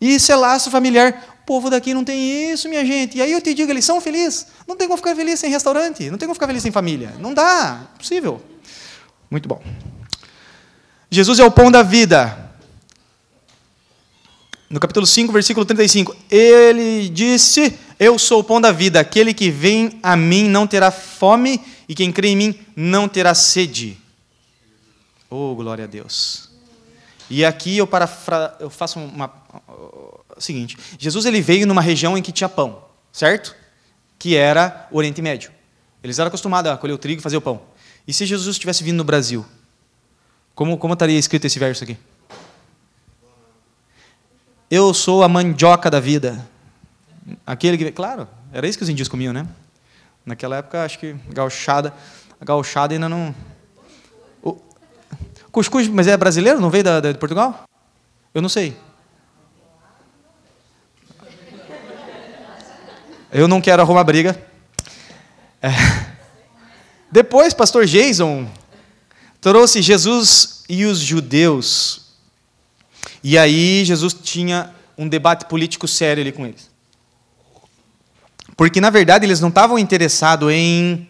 E 0.00 0.14
isso 0.14 0.32
é 0.32 0.34
laço 0.34 0.70
familiar. 0.70 1.35
Povo 1.46 1.70
daqui 1.70 1.94
não 1.94 2.02
tem 2.02 2.50
isso, 2.50 2.68
minha 2.68 2.84
gente. 2.84 3.16
E 3.16 3.22
aí 3.22 3.30
eu 3.30 3.40
te 3.40 3.54
digo, 3.54 3.70
eles 3.70 3.84
são 3.84 4.00
felizes. 4.00 4.48
Não 4.66 4.74
tem 4.76 4.88
como 4.88 4.96
ficar 4.96 5.14
feliz 5.14 5.38
sem 5.38 5.48
restaurante. 5.48 6.10
Não 6.10 6.18
tem 6.18 6.26
como 6.26 6.34
ficar 6.34 6.48
feliz 6.48 6.60
sem 6.60 6.72
família. 6.72 7.14
Não 7.20 7.32
dá. 7.32 7.86
Impossível. 7.94 8.42
Muito 9.30 9.48
bom. 9.48 9.62
Jesus 11.08 11.38
é 11.38 11.44
o 11.44 11.50
pão 11.50 11.70
da 11.70 11.84
vida. 11.84 12.50
No 14.68 14.80
capítulo 14.80 15.06
5, 15.06 15.32
versículo 15.32 15.64
35. 15.64 16.16
Ele 16.28 17.08
disse: 17.08 17.78
Eu 17.96 18.18
sou 18.18 18.40
o 18.40 18.44
pão 18.44 18.60
da 18.60 18.72
vida. 18.72 18.98
Aquele 18.98 19.32
que 19.32 19.48
vem 19.48 20.00
a 20.02 20.16
mim 20.16 20.48
não 20.48 20.66
terá 20.66 20.90
fome, 20.90 21.64
e 21.88 21.94
quem 21.94 22.10
crê 22.10 22.30
em 22.30 22.36
mim 22.36 22.58
não 22.74 23.08
terá 23.08 23.32
sede. 23.34 23.96
Oh, 25.30 25.54
glória 25.54 25.84
a 25.84 25.86
Deus. 25.86 26.50
E 27.30 27.44
aqui 27.44 27.76
eu, 27.76 27.86
parafra... 27.86 28.56
eu 28.58 28.68
faço 28.68 28.98
uma. 28.98 29.32
O 30.36 30.40
seguinte: 30.40 30.76
Jesus 30.98 31.24
ele 31.24 31.40
veio 31.40 31.66
numa 31.66 31.80
região 31.80 32.16
em 32.16 32.22
que 32.22 32.32
tinha 32.32 32.48
pão, 32.48 32.84
certo? 33.12 33.56
Que 34.18 34.36
era 34.36 34.86
o 34.90 34.98
Oriente 34.98 35.22
Médio. 35.22 35.50
Eles 36.02 36.18
eram 36.18 36.28
acostumados 36.28 36.70
a 36.70 36.76
colher 36.76 36.92
o 36.92 36.98
trigo 36.98 37.20
e 37.20 37.22
fazer 37.22 37.36
o 37.36 37.40
pão. 37.40 37.60
E 38.06 38.12
se 38.12 38.24
Jesus 38.26 38.58
tivesse 38.58 38.84
vindo 38.84 38.96
no 38.96 39.04
Brasil? 39.04 39.44
Como, 40.54 40.78
como 40.78 40.94
estaria 40.94 41.18
escrito 41.18 41.46
esse 41.46 41.58
verso 41.58 41.84
aqui? 41.84 41.98
Eu 44.70 44.92
sou 44.94 45.22
a 45.22 45.28
mandioca 45.28 45.90
da 45.90 46.00
vida. 46.00 46.46
Aquele 47.46 47.76
que. 47.76 47.90
Claro, 47.92 48.28
era 48.52 48.66
isso 48.66 48.78
que 48.78 48.84
os 48.84 48.90
índios 48.90 49.08
comiam, 49.08 49.32
né? 49.32 49.46
Naquela 50.24 50.56
época, 50.56 50.84
acho 50.84 50.98
que 50.98 51.14
gauchada, 51.32 51.92
a 52.40 52.44
gauchada 52.44 52.94
ainda 52.94 53.08
não. 53.08 53.34
O 54.42 54.56
cuscuz, 55.50 55.88
mas 55.88 56.06
é 56.06 56.16
brasileiro? 56.16 56.60
Não 56.60 56.68
veio 56.68 56.84
da, 56.84 57.00
da, 57.00 57.12
de 57.12 57.18
Portugal? 57.18 57.64
Eu 58.34 58.42
não 58.42 58.48
sei. 58.48 58.76
Eu 63.36 63.46
não 63.46 63.60
quero 63.60 63.82
arrumar 63.82 64.02
briga. 64.02 64.34
É. 65.62 65.68
Depois, 67.12 67.52
pastor 67.52 67.84
Jason 67.84 68.48
trouxe 69.42 69.82
Jesus 69.82 70.64
e 70.68 70.86
os 70.86 70.98
judeus 70.98 72.06
e 73.22 73.36
aí 73.36 73.84
Jesus 73.84 74.14
tinha 74.14 74.72
um 74.96 75.08
debate 75.08 75.44
político 75.44 75.86
sério 75.86 76.22
ali 76.22 76.32
com 76.32 76.46
eles. 76.46 76.70
Porque, 78.56 78.80
na 78.80 78.88
verdade, 78.88 79.26
eles 79.26 79.40
não 79.40 79.48
estavam 79.48 79.78
interessados 79.78 80.50
em 80.50 81.06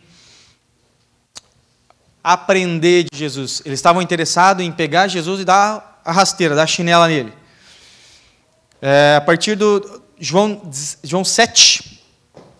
aprender 2.24 3.04
de 3.12 3.16
Jesus. 3.16 3.62
Eles 3.64 3.78
estavam 3.78 4.02
interessados 4.02 4.64
em 4.64 4.72
pegar 4.72 5.06
Jesus 5.06 5.42
e 5.42 5.44
dar 5.44 6.00
a 6.04 6.10
rasteira, 6.10 6.56
dar 6.56 6.64
a 6.64 6.66
chinela 6.66 7.06
nele. 7.06 7.32
É, 8.82 9.14
a 9.16 9.20
partir 9.20 9.54
do 9.54 10.02
João, 10.18 10.62
João 11.04 11.24
7, 11.24 11.95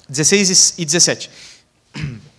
16 0.08 0.78
e 0.78 0.84
17. 0.84 1.30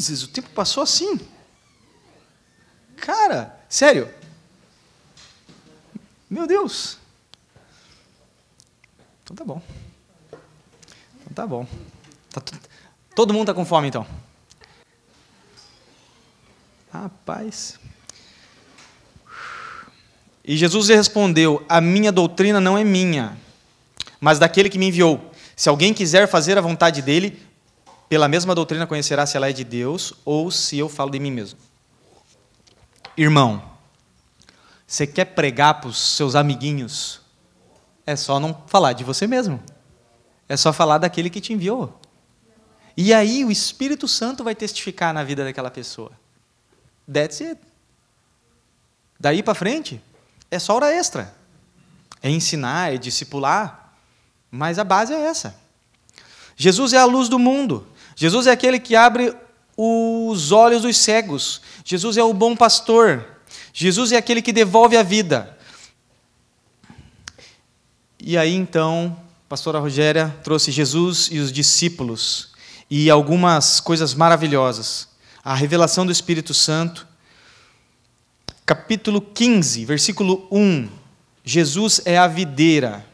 Jesus, 0.00 0.22
o 0.22 0.28
tempo 0.28 0.48
passou 0.50 0.82
assim. 0.82 1.18
Cara, 2.96 3.58
sério. 3.68 4.12
Meu 6.28 6.46
Deus. 6.46 6.98
Então 9.22 9.36
tá 9.36 9.44
bom. 9.44 9.62
Então 11.20 11.34
tá 11.34 11.46
bom. 11.46 11.66
Tá 12.30 12.42
Todo 13.14 13.34
mundo 13.34 13.50
está 13.50 13.54
com 13.54 13.64
fome 13.64 13.88
então. 13.88 14.06
Rapaz. 16.92 17.79
E 20.50 20.56
Jesus 20.56 20.88
respondeu: 20.88 21.64
A 21.68 21.80
minha 21.80 22.10
doutrina 22.10 22.60
não 22.60 22.76
é 22.76 22.82
minha, 22.82 23.38
mas 24.20 24.36
daquele 24.40 24.68
que 24.68 24.80
me 24.80 24.88
enviou. 24.88 25.30
Se 25.54 25.68
alguém 25.68 25.94
quiser 25.94 26.26
fazer 26.26 26.58
a 26.58 26.60
vontade 26.60 27.00
dele, 27.00 27.40
pela 28.08 28.26
mesma 28.26 28.52
doutrina 28.52 28.84
conhecerá 28.84 29.24
se 29.26 29.36
ela 29.36 29.48
é 29.48 29.52
de 29.52 29.62
Deus 29.62 30.12
ou 30.24 30.50
se 30.50 30.76
eu 30.76 30.88
falo 30.88 31.12
de 31.12 31.20
mim 31.20 31.30
mesmo. 31.30 31.56
Irmão, 33.16 33.62
você 34.84 35.06
quer 35.06 35.26
pregar 35.26 35.80
para 35.80 35.88
os 35.88 36.16
seus 36.16 36.34
amiguinhos? 36.34 37.20
É 38.04 38.16
só 38.16 38.40
não 38.40 38.64
falar 38.66 38.92
de 38.92 39.04
você 39.04 39.28
mesmo. 39.28 39.62
É 40.48 40.56
só 40.56 40.72
falar 40.72 40.98
daquele 40.98 41.30
que 41.30 41.40
te 41.40 41.52
enviou. 41.52 41.96
E 42.96 43.14
aí 43.14 43.44
o 43.44 43.52
Espírito 43.52 44.08
Santo 44.08 44.42
vai 44.42 44.56
testificar 44.56 45.14
na 45.14 45.22
vida 45.22 45.44
daquela 45.44 45.70
pessoa. 45.70 46.10
That's 47.06 47.40
it. 47.40 47.60
Daí 49.20 49.44
para 49.44 49.54
frente, 49.54 50.02
é 50.50 50.58
só 50.58 50.76
hora 50.76 50.92
extra. 50.92 51.34
É 52.22 52.30
ensinar, 52.30 52.92
é 52.92 52.98
discipular. 52.98 53.94
Mas 54.50 54.78
a 54.78 54.84
base 54.84 55.12
é 55.12 55.20
essa. 55.20 55.54
Jesus 56.56 56.92
é 56.92 56.98
a 56.98 57.04
luz 57.04 57.28
do 57.28 57.38
mundo. 57.38 57.86
Jesus 58.16 58.46
é 58.46 58.50
aquele 58.50 58.78
que 58.78 58.94
abre 58.96 59.34
os 59.76 60.52
olhos 60.52 60.82
dos 60.82 60.96
cegos. 60.96 61.62
Jesus 61.84 62.16
é 62.16 62.22
o 62.22 62.34
bom 62.34 62.54
pastor. 62.54 63.24
Jesus 63.72 64.12
é 64.12 64.16
aquele 64.16 64.42
que 64.42 64.52
devolve 64.52 64.96
a 64.96 65.02
vida. 65.02 65.56
E 68.18 68.36
aí 68.36 68.54
então, 68.54 69.16
a 69.46 69.48
pastora 69.48 69.78
Rogéria 69.78 70.36
trouxe 70.44 70.70
Jesus 70.70 71.28
e 71.30 71.38
os 71.38 71.50
discípulos 71.50 72.50
e 72.90 73.08
algumas 73.08 73.80
coisas 73.80 74.12
maravilhosas. 74.12 75.08
A 75.42 75.54
revelação 75.54 76.04
do 76.04 76.12
Espírito 76.12 76.52
Santo. 76.52 77.08
Capítulo 78.70 79.20
15, 79.20 79.84
versículo 79.84 80.46
1. 80.48 80.88
Jesus 81.42 82.02
é 82.04 82.16
a 82.16 82.28
videira. 82.28 83.04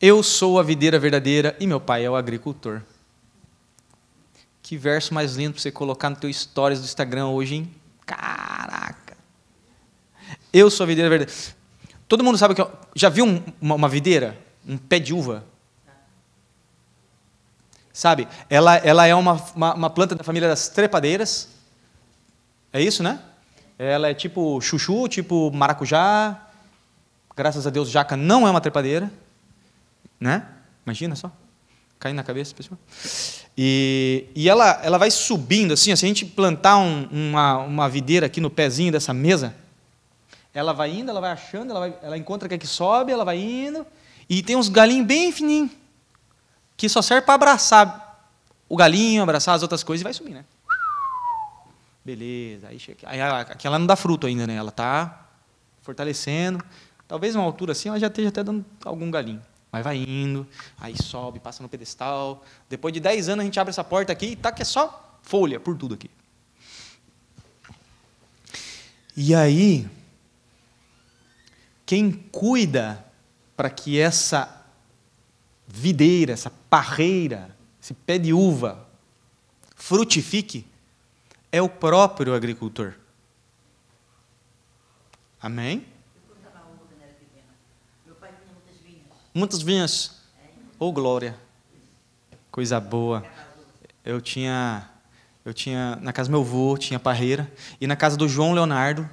Eu 0.00 0.22
sou 0.22 0.60
a 0.60 0.62
videira 0.62 0.96
verdadeira 0.96 1.56
e 1.58 1.66
meu 1.66 1.80
pai 1.80 2.04
é 2.04 2.08
o 2.08 2.14
agricultor. 2.14 2.80
Que 4.62 4.76
verso 4.76 5.12
mais 5.12 5.34
lindo 5.34 5.54
para 5.54 5.60
você 5.60 5.72
colocar 5.72 6.08
no 6.08 6.14
teu 6.14 6.32
stories 6.32 6.78
do 6.78 6.84
Instagram 6.84 7.26
hoje, 7.30 7.56
hein? 7.56 7.74
Caraca! 8.06 9.16
Eu 10.52 10.70
sou 10.70 10.84
a 10.84 10.86
videira 10.86 11.10
verdadeira. 11.10 11.42
Todo 12.06 12.22
mundo 12.22 12.38
sabe 12.38 12.54
que 12.54 12.60
eu, 12.60 12.70
já 12.94 13.08
viu 13.08 13.24
um, 13.24 13.42
uma, 13.60 13.74
uma, 13.74 13.88
videira, 13.88 14.38
um 14.66 14.78
pé 14.78 14.98
de 14.98 15.12
uva? 15.12 15.44
Sabe? 17.92 18.26
Ela, 18.48 18.76
ela 18.76 19.06
é 19.06 19.14
uma, 19.14 19.34
uma, 19.54 19.74
uma 19.74 19.90
planta 19.90 20.14
da 20.14 20.24
família 20.24 20.48
das 20.48 20.68
trepadeiras. 20.68 21.48
É 22.72 22.80
isso, 22.80 23.02
né? 23.02 23.20
Ela 23.78 24.08
é 24.08 24.14
tipo 24.14 24.60
chuchu, 24.60 25.08
tipo 25.08 25.50
maracujá. 25.52 26.48
Graças 27.36 27.66
a 27.66 27.70
Deus, 27.70 27.90
jaca 27.90 28.16
não 28.16 28.46
é 28.46 28.50
uma 28.50 28.60
trepadeira. 28.60 29.10
Né? 30.18 30.46
Imagina 30.84 31.16
só. 31.16 31.30
Caindo 31.98 32.16
na 32.16 32.22
cabeça, 32.24 32.54
pessoal. 32.54 32.78
E, 33.56 34.26
e 34.34 34.48
ela, 34.48 34.80
ela 34.82 34.96
vai 34.96 35.10
subindo 35.10 35.74
assim, 35.74 35.94
se 35.94 36.04
a 36.04 36.08
gente 36.08 36.24
plantar 36.24 36.78
um, 36.78 37.06
uma, 37.10 37.58
uma 37.58 37.88
videira 37.88 38.26
aqui 38.26 38.40
no 38.40 38.48
pezinho 38.48 38.92
dessa 38.92 39.12
mesa, 39.12 39.54
ela 40.54 40.72
vai 40.72 40.90
indo, 40.90 41.10
ela 41.10 41.20
vai 41.20 41.30
achando, 41.32 41.70
ela, 41.70 41.80
vai, 41.80 41.94
ela 42.02 42.16
encontra 42.16 42.48
que, 42.48 42.54
é 42.54 42.58
que 42.58 42.66
sobe, 42.66 43.12
ela 43.12 43.24
vai 43.24 43.38
indo, 43.38 43.86
e 44.30 44.44
tem 44.44 44.54
uns 44.54 44.68
galinhos 44.68 45.08
bem 45.08 45.32
fininhos, 45.32 45.72
que 46.76 46.88
só 46.88 47.02
serve 47.02 47.26
para 47.26 47.34
abraçar 47.34 48.30
o 48.68 48.76
galinho, 48.76 49.24
abraçar 49.24 49.56
as 49.56 49.62
outras 49.62 49.82
coisas 49.82 50.02
e 50.02 50.04
vai 50.04 50.14
subir, 50.14 50.30
né? 50.30 50.44
Beleza, 52.04 52.68
aí 52.68 52.78
chega. 52.78 53.00
Aí, 53.08 53.20
aqui 53.20 53.66
ela 53.66 53.76
não 53.76 53.86
dá 53.86 53.96
fruto 53.96 54.28
ainda, 54.28 54.46
né? 54.46 54.54
Ela 54.54 54.68
está 54.68 55.26
fortalecendo. 55.82 56.64
Talvez 57.08 57.34
uma 57.34 57.42
altura 57.42 57.72
assim 57.72 57.88
ela 57.88 57.98
já 57.98 58.06
esteja 58.06 58.28
até 58.28 58.44
dando 58.44 58.64
algum 58.84 59.10
galinho. 59.10 59.42
Mas 59.72 59.82
vai 59.82 59.96
indo, 59.96 60.46
aí 60.78 60.94
sobe, 61.02 61.40
passa 61.40 61.60
no 61.60 61.68
pedestal. 61.68 62.44
Depois 62.68 62.94
de 62.94 63.00
10 63.00 63.30
anos 63.30 63.42
a 63.42 63.44
gente 63.44 63.58
abre 63.58 63.70
essa 63.70 63.82
porta 63.82 64.12
aqui 64.12 64.26
e 64.26 64.36
tá 64.36 64.52
que 64.52 64.62
é 64.62 64.64
só 64.64 65.18
folha 65.22 65.58
por 65.58 65.76
tudo 65.76 65.96
aqui. 65.96 66.10
E 69.16 69.34
aí, 69.34 69.88
quem 71.84 72.12
cuida 72.12 73.09
para 73.60 73.68
que 73.68 74.00
essa 74.00 74.64
videira, 75.68 76.32
essa 76.32 76.48
parreira, 76.48 77.54
esse 77.78 77.92
pé 77.92 78.16
de 78.16 78.32
uva 78.32 78.88
frutifique, 79.76 80.66
é 81.52 81.60
o 81.60 81.68
próprio 81.68 82.34
agricultor. 82.34 82.94
Amém? 85.42 85.84
Muitas 89.34 89.60
vinhas. 89.60 90.22
Oh, 90.78 90.90
glória. 90.90 91.36
Coisa 92.50 92.80
boa. 92.80 93.22
Eu 94.02 94.22
tinha, 94.22 94.88
eu 95.44 95.52
tinha 95.52 95.96
na 95.96 96.14
casa 96.14 96.30
do 96.30 96.32
meu 96.32 96.40
avô, 96.40 96.78
tinha 96.78 96.98
parreira, 96.98 97.52
e 97.78 97.86
na 97.86 97.94
casa 97.94 98.16
do 98.16 98.26
João 98.26 98.54
Leonardo, 98.54 99.06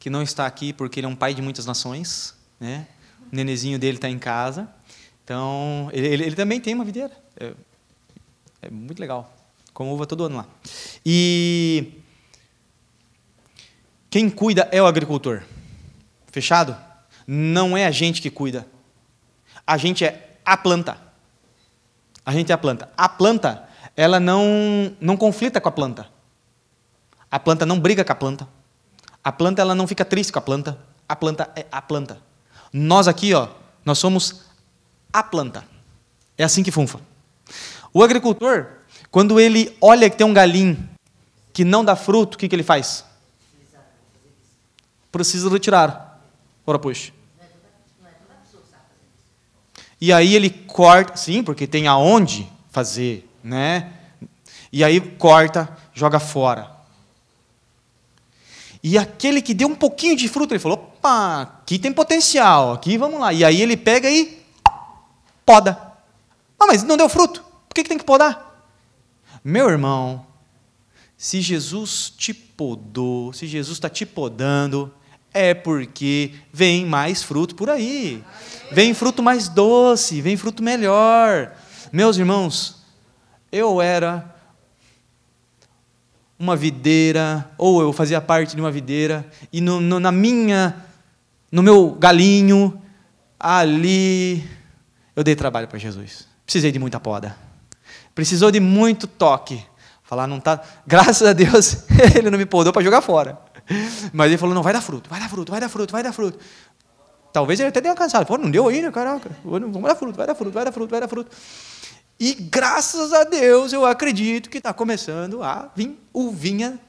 que 0.00 0.10
não 0.10 0.20
está 0.20 0.46
aqui 0.46 0.72
porque 0.72 0.98
ele 0.98 1.06
é 1.06 1.08
um 1.08 1.14
pai 1.14 1.32
de 1.32 1.40
muitas 1.40 1.64
nações, 1.64 2.34
né? 2.58 2.88
O 3.34 3.36
nenezinho 3.36 3.80
dele 3.80 3.96
está 3.96 4.08
em 4.08 4.16
casa. 4.16 4.68
Então, 5.24 5.90
ele, 5.92 6.06
ele, 6.06 6.22
ele, 6.22 6.36
também 6.36 6.60
tem 6.60 6.72
uma 6.72 6.84
videira. 6.84 7.10
É, 7.36 7.52
é 8.62 8.70
muito 8.70 9.00
legal. 9.00 9.34
Com 9.72 9.92
uva 9.92 10.06
todo 10.06 10.22
ano 10.22 10.36
lá. 10.36 10.46
E 11.04 11.94
quem 14.08 14.30
cuida 14.30 14.68
é 14.70 14.80
o 14.80 14.86
agricultor. 14.86 15.42
Fechado? 16.30 16.76
Não 17.26 17.76
é 17.76 17.86
a 17.86 17.90
gente 17.90 18.22
que 18.22 18.30
cuida. 18.30 18.68
A 19.66 19.76
gente 19.76 20.04
é 20.04 20.38
a 20.44 20.56
planta. 20.56 20.96
A 22.24 22.32
gente 22.32 22.52
é 22.52 22.54
a 22.54 22.58
planta. 22.58 22.88
A 22.96 23.08
planta, 23.08 23.68
ela 23.96 24.20
não, 24.20 24.96
não 25.00 25.16
conflita 25.16 25.60
com 25.60 25.68
a 25.68 25.72
planta. 25.72 26.08
A 27.28 27.40
planta 27.40 27.66
não 27.66 27.80
briga 27.80 28.04
com 28.04 28.12
a 28.12 28.14
planta. 28.14 28.48
A 29.24 29.32
planta 29.32 29.60
ela 29.60 29.74
não 29.74 29.88
fica 29.88 30.04
triste 30.04 30.32
com 30.32 30.38
a 30.38 30.42
planta. 30.42 30.78
A 31.08 31.16
planta 31.16 31.50
é 31.56 31.66
a 31.72 31.82
planta. 31.82 32.22
Nós 32.76 33.06
aqui, 33.06 33.32
ó, 33.32 33.46
nós 33.84 34.00
somos 34.00 34.40
a 35.12 35.22
planta. 35.22 35.64
É 36.36 36.42
assim 36.42 36.64
que 36.64 36.72
funfa. 36.72 36.98
O 37.92 38.02
agricultor, 38.02 38.66
quando 39.12 39.38
ele 39.38 39.76
olha 39.80 40.10
que 40.10 40.16
tem 40.16 40.26
um 40.26 40.34
galinho 40.34 40.88
que 41.52 41.64
não 41.64 41.84
dá 41.84 41.94
fruto, 41.94 42.34
o 42.34 42.38
que, 42.38 42.48
que 42.48 42.56
ele 42.56 42.64
faz? 42.64 43.04
Precisa 45.12 45.48
retirar. 45.48 46.20
Ora, 46.66 46.76
puxa. 46.76 47.12
E 50.00 50.12
aí 50.12 50.34
ele 50.34 50.50
corta, 50.50 51.16
sim, 51.16 51.44
porque 51.44 51.68
tem 51.68 51.86
aonde 51.86 52.50
fazer, 52.72 53.30
né? 53.42 53.92
E 54.72 54.82
aí 54.82 55.00
corta, 55.00 55.78
joga 55.94 56.18
fora. 56.18 56.72
E 58.82 58.98
aquele 58.98 59.40
que 59.40 59.54
deu 59.54 59.68
um 59.68 59.76
pouquinho 59.76 60.16
de 60.16 60.28
fruto, 60.28 60.52
ele 60.52 60.58
falou: 60.58 60.93
opa, 61.04 61.42
aqui 61.42 61.78
tem 61.78 61.92
potencial, 61.92 62.72
aqui 62.72 62.96
vamos 62.96 63.20
lá. 63.20 63.32
E 63.32 63.44
aí 63.44 63.60
ele 63.60 63.76
pega 63.76 64.10
e 64.10 64.42
poda. 65.44 65.78
Ah, 66.58 66.66
mas 66.66 66.82
não 66.82 66.96
deu 66.96 67.08
fruto, 67.08 67.44
por 67.68 67.74
que, 67.74 67.82
que 67.82 67.88
tem 67.88 67.98
que 67.98 68.04
podar? 68.04 68.66
Meu 69.44 69.68
irmão, 69.68 70.26
se 71.16 71.42
Jesus 71.42 72.12
te 72.16 72.32
podou, 72.32 73.32
se 73.34 73.46
Jesus 73.46 73.76
está 73.76 73.90
te 73.90 74.06
podando, 74.06 74.90
é 75.32 75.52
porque 75.52 76.32
vem 76.50 76.86
mais 76.86 77.22
fruto 77.22 77.54
por 77.54 77.68
aí. 77.68 78.24
Vem 78.72 78.94
fruto 78.94 79.22
mais 79.22 79.48
doce, 79.48 80.22
vem 80.22 80.36
fruto 80.36 80.62
melhor. 80.62 81.54
Meus 81.92 82.16
irmãos, 82.16 82.82
eu 83.52 83.82
era 83.82 84.34
uma 86.38 86.56
videira, 86.56 87.50
ou 87.58 87.82
eu 87.82 87.92
fazia 87.92 88.20
parte 88.20 88.54
de 88.54 88.60
uma 88.60 88.70
videira, 88.70 89.28
e 89.52 89.60
no, 89.60 89.80
no, 89.80 90.00
na 90.00 90.10
minha, 90.10 90.84
no 91.54 91.62
meu 91.62 91.92
galinho, 91.92 92.82
ali, 93.38 94.44
eu 95.14 95.22
dei 95.22 95.36
trabalho 95.36 95.68
para 95.68 95.78
Jesus. 95.78 96.26
Precisei 96.44 96.72
de 96.72 96.80
muita 96.80 96.98
poda. 96.98 97.36
Precisou 98.12 98.50
de 98.50 98.58
muito 98.58 99.06
toque. 99.06 99.64
Falar, 100.02 100.26
não 100.26 100.40
tá. 100.40 100.60
Graças 100.84 101.28
a 101.28 101.32
Deus, 101.32 101.84
ele 102.16 102.28
não 102.28 102.36
me 102.36 102.44
podou 102.44 102.72
para 102.72 102.82
jogar 102.82 103.02
fora. 103.02 103.38
Mas 104.12 104.26
ele 104.26 104.36
falou: 104.36 104.52
não, 104.52 104.64
vai 104.64 104.72
dar 104.72 104.80
fruto, 104.80 105.08
vai 105.08 105.20
dar 105.20 105.28
fruto, 105.28 105.52
vai 105.52 105.60
dar 105.60 105.68
fruto, 105.68 105.92
vai 105.92 106.02
dar 106.02 106.12
fruto. 106.12 106.38
Talvez 107.32 107.60
ele 107.60 107.68
até 107.68 107.80
tenha 107.80 107.94
cansado. 107.94 108.26
Pô, 108.26 108.36
não 108.36 108.50
deu 108.50 108.66
ainda, 108.66 108.90
caraca. 108.90 109.30
Vamos 109.44 109.80
dar 109.80 109.94
fruto, 109.94 110.16
vai 110.16 110.26
dar 110.26 110.34
fruto, 110.34 110.52
vai 110.52 110.64
dar 110.64 110.72
fruto, 110.72 110.90
vai 110.90 111.00
dar 111.00 111.08
fruto. 111.08 111.30
E 112.18 112.34
graças 112.34 113.12
a 113.12 113.22
Deus 113.22 113.72
eu 113.72 113.86
acredito 113.86 114.50
que 114.50 114.58
está 114.58 114.72
começando 114.72 115.40
a 115.40 115.70
vir 115.76 115.96
uvinha 116.12 116.80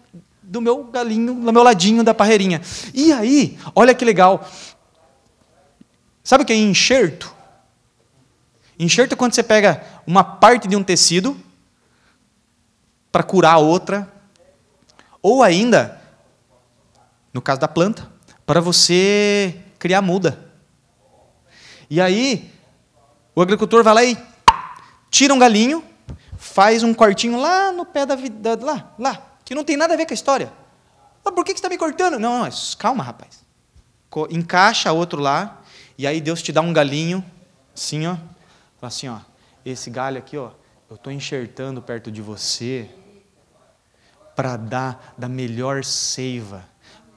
do 0.45 0.62
meu 0.62 0.84
galinho, 0.86 1.34
do 1.34 1.51
meu 1.51 1.63
ladinho 1.63 2.03
da 2.03 2.13
parreirinha. 2.13 2.62
E 2.93 3.12
aí, 3.12 3.58
olha 3.73 3.93
que 3.93 4.05
legal. 4.05 4.47
Sabe 6.23 6.43
o 6.43 6.45
que 6.45 6.53
é 6.53 6.55
enxerto? 6.55 7.34
Enxerto 8.77 9.13
é 9.13 9.15
quando 9.15 9.34
você 9.34 9.43
pega 9.43 9.84
uma 10.05 10.23
parte 10.23 10.67
de 10.67 10.75
um 10.75 10.84
tecido 10.84 11.38
para 13.12 13.23
curar 13.23 13.53
a 13.53 13.60
outra, 13.60 14.12
ou 15.21 15.41
ainda 15.41 16.01
no 17.36 17.41
caso 17.41 17.60
da 17.60 17.67
planta, 17.67 18.10
para 18.45 18.62
você 18.62 19.60
criar 19.77 20.01
muda. 20.01 20.39
E 21.89 21.99
aí, 21.99 22.49
o 23.36 23.41
agricultor 23.41 23.84
vai 23.84 23.93
lá 23.93 24.03
e 24.05 24.17
tira 25.12 25.34
um 25.34 25.38
galinho, 25.38 25.84
faz 26.38 26.81
um 26.81 26.93
cortinho 26.93 27.38
lá 27.38 27.73
no 27.73 27.86
pé 27.86 28.05
da 28.05 28.15
vida, 28.15 28.58
lá, 28.62 28.93
lá, 28.97 29.35
que 29.45 29.55
não 29.55 29.63
tem 29.63 29.77
nada 29.77 29.93
a 29.93 29.97
ver 29.97 30.05
com 30.05 30.13
a 30.13 30.15
história. 30.15 30.51
Ah, 31.23 31.31
por 31.31 31.45
que 31.45 31.51
você 31.51 31.58
está 31.58 31.69
me 31.69 31.77
cortando? 31.77 32.19
Não, 32.19 32.43
não, 32.43 32.49
calma, 32.77 33.03
rapaz. 33.03 33.45
Encaixa 34.29 34.91
outro 34.91 35.21
lá, 35.21 35.62
e 35.97 36.05
aí 36.05 36.19
Deus 36.19 36.41
te 36.41 36.51
dá 36.51 36.62
um 36.62 36.73
galinho, 36.73 37.23
assim, 37.73 38.05
ó. 38.08 38.17
Assim, 38.81 39.08
ó. 39.08 39.19
Esse 39.65 39.89
galho 39.89 40.17
aqui, 40.17 40.38
ó, 40.38 40.51
eu 40.89 40.95
estou 40.95 41.12
enxertando 41.13 41.81
perto 41.81 42.12
de 42.12 42.21
você 42.21 42.89
para 44.36 44.58
dar 44.58 45.13
da 45.17 45.29
melhor 45.29 45.84
seiva 45.84 46.65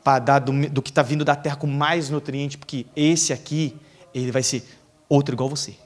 para 0.08 0.20
dar 0.20 0.38
do, 0.38 0.70
do 0.70 0.80
que 0.80 0.90
está 0.90 1.02
vindo 1.02 1.22
da 1.22 1.36
terra 1.36 1.56
com 1.56 1.66
mais 1.66 2.08
nutriente, 2.08 2.56
porque 2.56 2.86
esse 2.96 3.30
aqui, 3.30 3.76
ele 4.14 4.32
vai 4.32 4.42
ser 4.42 4.66
outro 5.06 5.34
igual 5.34 5.50
você. 5.50 5.76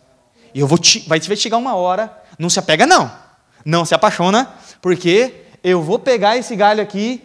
E 0.55 0.61
eu 0.61 0.67
vou 0.69 0.79
te, 0.79 1.01
vai 1.09 1.21
chegar 1.21 1.57
uma 1.57 1.75
hora, 1.75 2.23
não 2.39 2.49
se 2.49 2.61
apega 2.61 2.87
não, 2.87 3.11
não 3.65 3.85
se 3.85 3.97
apaixona, 3.97 4.55
porque 4.81 5.47
eu 5.63 5.83
vou 5.83 5.99
pegar 5.99 6.37
esse 6.37 6.57
galho 6.57 6.83
aqui 6.83 7.23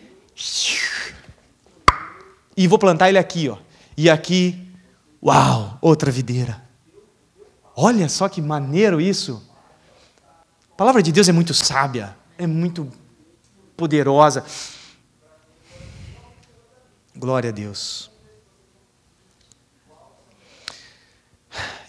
e 2.56 2.68
vou 2.68 2.78
plantar 2.78 3.10
ele 3.10 3.18
aqui, 3.18 3.50
ó. 3.50 3.58
E 3.96 4.10
aqui, 4.10 4.72
uau, 5.24 5.78
outra 5.82 6.12
videira. 6.12 6.64
Olha 7.76 8.08
só 8.10 8.30
que 8.30 8.42
maneiro 8.42 9.02
isso. 9.02 9.44
A 10.72 10.76
palavra 10.76 11.02
de 11.02 11.12
Deus 11.12 11.28
é 11.28 11.32
muito 11.32 11.54
sábia, 11.54 12.16
é 12.38 12.46
muito 12.46 12.92
poderosa. 13.76 14.46
Glória 17.16 17.50
a 17.50 17.54
Deus. 17.54 18.12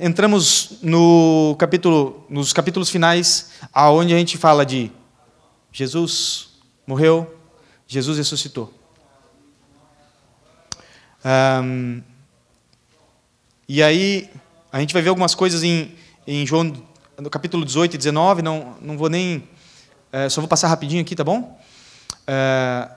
Entramos 0.01 0.79
no 0.81 1.57
capítulo, 1.59 2.25
nos 2.31 2.53
capítulos 2.53 2.89
finais, 2.89 3.51
aonde 3.73 4.15
a 4.15 4.19
gente 4.19 4.39
fala 4.39 4.65
de 4.65 4.93
Jesus 5.79 6.49
morreu, 6.85 7.38
Jesus 7.87 8.19
ressuscitou. 8.19 8.75
Um, 11.25 12.03
e 13.69 13.81
aí, 13.81 14.29
a 14.73 14.81
gente 14.81 14.93
vai 14.93 15.01
ver 15.03 15.11
algumas 15.11 15.37
coisas 15.37 15.62
em, 15.62 15.95
em 16.27 16.45
João, 16.45 16.73
no 17.17 17.31
capítulo 17.31 17.64
18 17.64 17.95
e 17.95 17.97
19, 17.97 18.43
não, 18.43 18.77
não 18.81 18.99
vou 18.99 19.09
nem. 19.09 19.49
É, 20.11 20.29
só 20.29 20.41
vou 20.41 20.49
passar 20.49 20.67
rapidinho 20.67 21.01
aqui, 21.01 21.14
tá 21.14 21.23
bom? 21.23 21.57
É, 22.27 22.91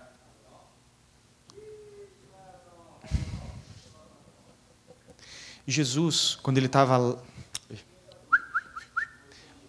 Jesus, 5.67 6.35
quando 6.41 6.57
ele 6.57 6.65
estava. 6.65 7.21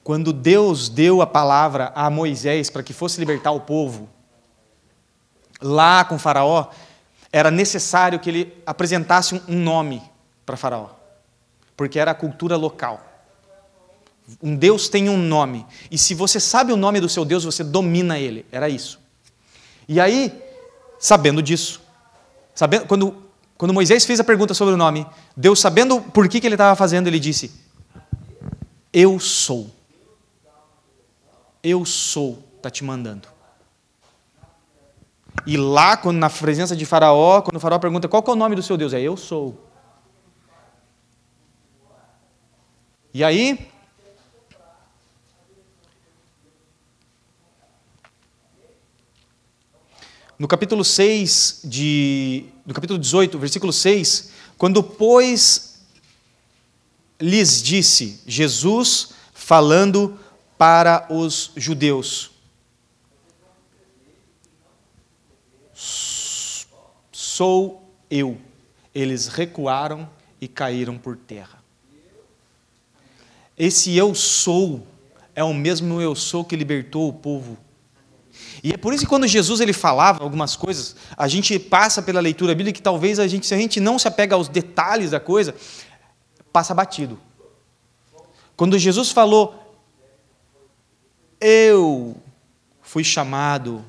Quando 0.04 0.32
Deus 0.32 0.88
deu 0.88 1.22
a 1.22 1.26
palavra 1.26 1.92
a 1.94 2.10
Moisés 2.10 2.68
para 2.68 2.82
que 2.82 2.92
fosse 2.92 3.20
libertar 3.20 3.52
o 3.52 3.60
povo, 3.60 4.08
lá 5.60 6.04
com 6.04 6.18
Faraó, 6.18 6.68
era 7.32 7.50
necessário 7.50 8.18
que 8.18 8.28
ele 8.28 8.62
apresentasse 8.66 9.40
um 9.48 9.58
nome 9.58 10.02
para 10.44 10.56
Faraó, 10.56 10.90
porque 11.76 11.98
era 11.98 12.10
a 12.10 12.14
cultura 12.14 12.56
local. 12.56 13.00
Um 14.42 14.56
Deus 14.56 14.88
tem 14.88 15.08
um 15.08 15.16
nome, 15.16 15.66
e 15.90 15.98
se 15.98 16.14
você 16.14 16.40
sabe 16.40 16.72
o 16.72 16.76
nome 16.76 17.00
do 17.00 17.08
seu 17.08 17.24
Deus, 17.24 17.44
você 17.44 17.62
domina 17.62 18.18
ele. 18.18 18.46
Era 18.50 18.68
isso. 18.68 19.00
E 19.88 20.00
aí, 20.00 20.32
sabendo 20.98 21.42
disso, 21.42 21.80
sabendo, 22.54 22.86
quando 22.86 23.22
quando 23.62 23.74
Moisés 23.74 24.04
fez 24.04 24.18
a 24.18 24.24
pergunta 24.24 24.54
sobre 24.54 24.74
o 24.74 24.76
nome, 24.76 25.06
Deus, 25.36 25.60
sabendo 25.60 26.00
por 26.00 26.28
que, 26.28 26.40
que 26.40 26.48
ele 26.48 26.56
estava 26.56 26.74
fazendo, 26.74 27.06
ele 27.06 27.20
disse: 27.20 27.52
Eu 28.92 29.20
sou. 29.20 29.70
Eu 31.62 31.84
sou, 31.84 32.42
está 32.56 32.70
te 32.70 32.82
mandando. 32.82 33.28
E 35.46 35.56
lá, 35.56 35.96
quando, 35.96 36.18
na 36.18 36.28
presença 36.28 36.76
de 36.76 36.84
Faraó, 36.84 37.40
quando 37.42 37.56
o 37.56 37.60
Faraó 37.60 37.78
pergunta 37.78 38.08
qual 38.08 38.24
é 38.26 38.30
o 38.30 38.36
nome 38.36 38.56
do 38.56 38.62
seu 38.62 38.76
Deus, 38.76 38.92
é 38.92 39.00
Eu 39.00 39.16
sou. 39.16 39.68
E 43.14 43.22
aí, 43.22 43.70
no 50.38 50.48
capítulo 50.48 50.84
6 50.84 51.60
de 51.64 52.46
no 52.64 52.72
capítulo 52.72 52.98
18, 52.98 53.38
versículo 53.38 53.72
6, 53.72 54.30
quando 54.56 54.82
pois 54.82 55.82
lhes 57.20 57.62
disse 57.62 58.20
Jesus 58.26 59.10
falando 59.34 60.18
para 60.62 61.08
os 61.10 61.50
judeus: 61.56 62.30
Sou 65.74 67.82
eu. 68.08 68.38
Eles 68.94 69.26
recuaram 69.26 70.08
e 70.40 70.46
caíram 70.46 70.96
por 70.96 71.16
terra. 71.16 71.58
Esse 73.58 73.96
eu 73.96 74.14
sou 74.14 74.86
é 75.34 75.42
o 75.42 75.52
mesmo 75.52 76.00
eu 76.00 76.14
sou 76.14 76.44
que 76.44 76.54
libertou 76.54 77.08
o 77.08 77.12
povo. 77.12 77.58
E 78.62 78.72
é 78.72 78.76
por 78.76 78.94
isso 78.94 79.02
que 79.02 79.10
quando 79.10 79.26
Jesus 79.26 79.60
ele 79.60 79.72
falava 79.72 80.22
algumas 80.22 80.54
coisas, 80.54 80.94
a 81.16 81.26
gente 81.26 81.58
passa 81.58 82.00
pela 82.00 82.20
leitura 82.20 82.54
bíblica 82.54 82.76
que 82.76 82.82
talvez 82.82 83.18
a 83.18 83.26
gente, 83.26 83.48
se 83.48 83.54
a 83.54 83.58
gente 83.58 83.80
não 83.80 83.98
se 83.98 84.06
apega 84.06 84.36
aos 84.36 84.46
detalhes 84.46 85.10
da 85.10 85.18
coisa, 85.18 85.56
passa 86.52 86.72
batido. 86.72 87.18
Quando 88.56 88.78
Jesus 88.78 89.10
falou, 89.10 89.61
eu 91.42 92.16
fui 92.80 93.02
chamado 93.02 93.84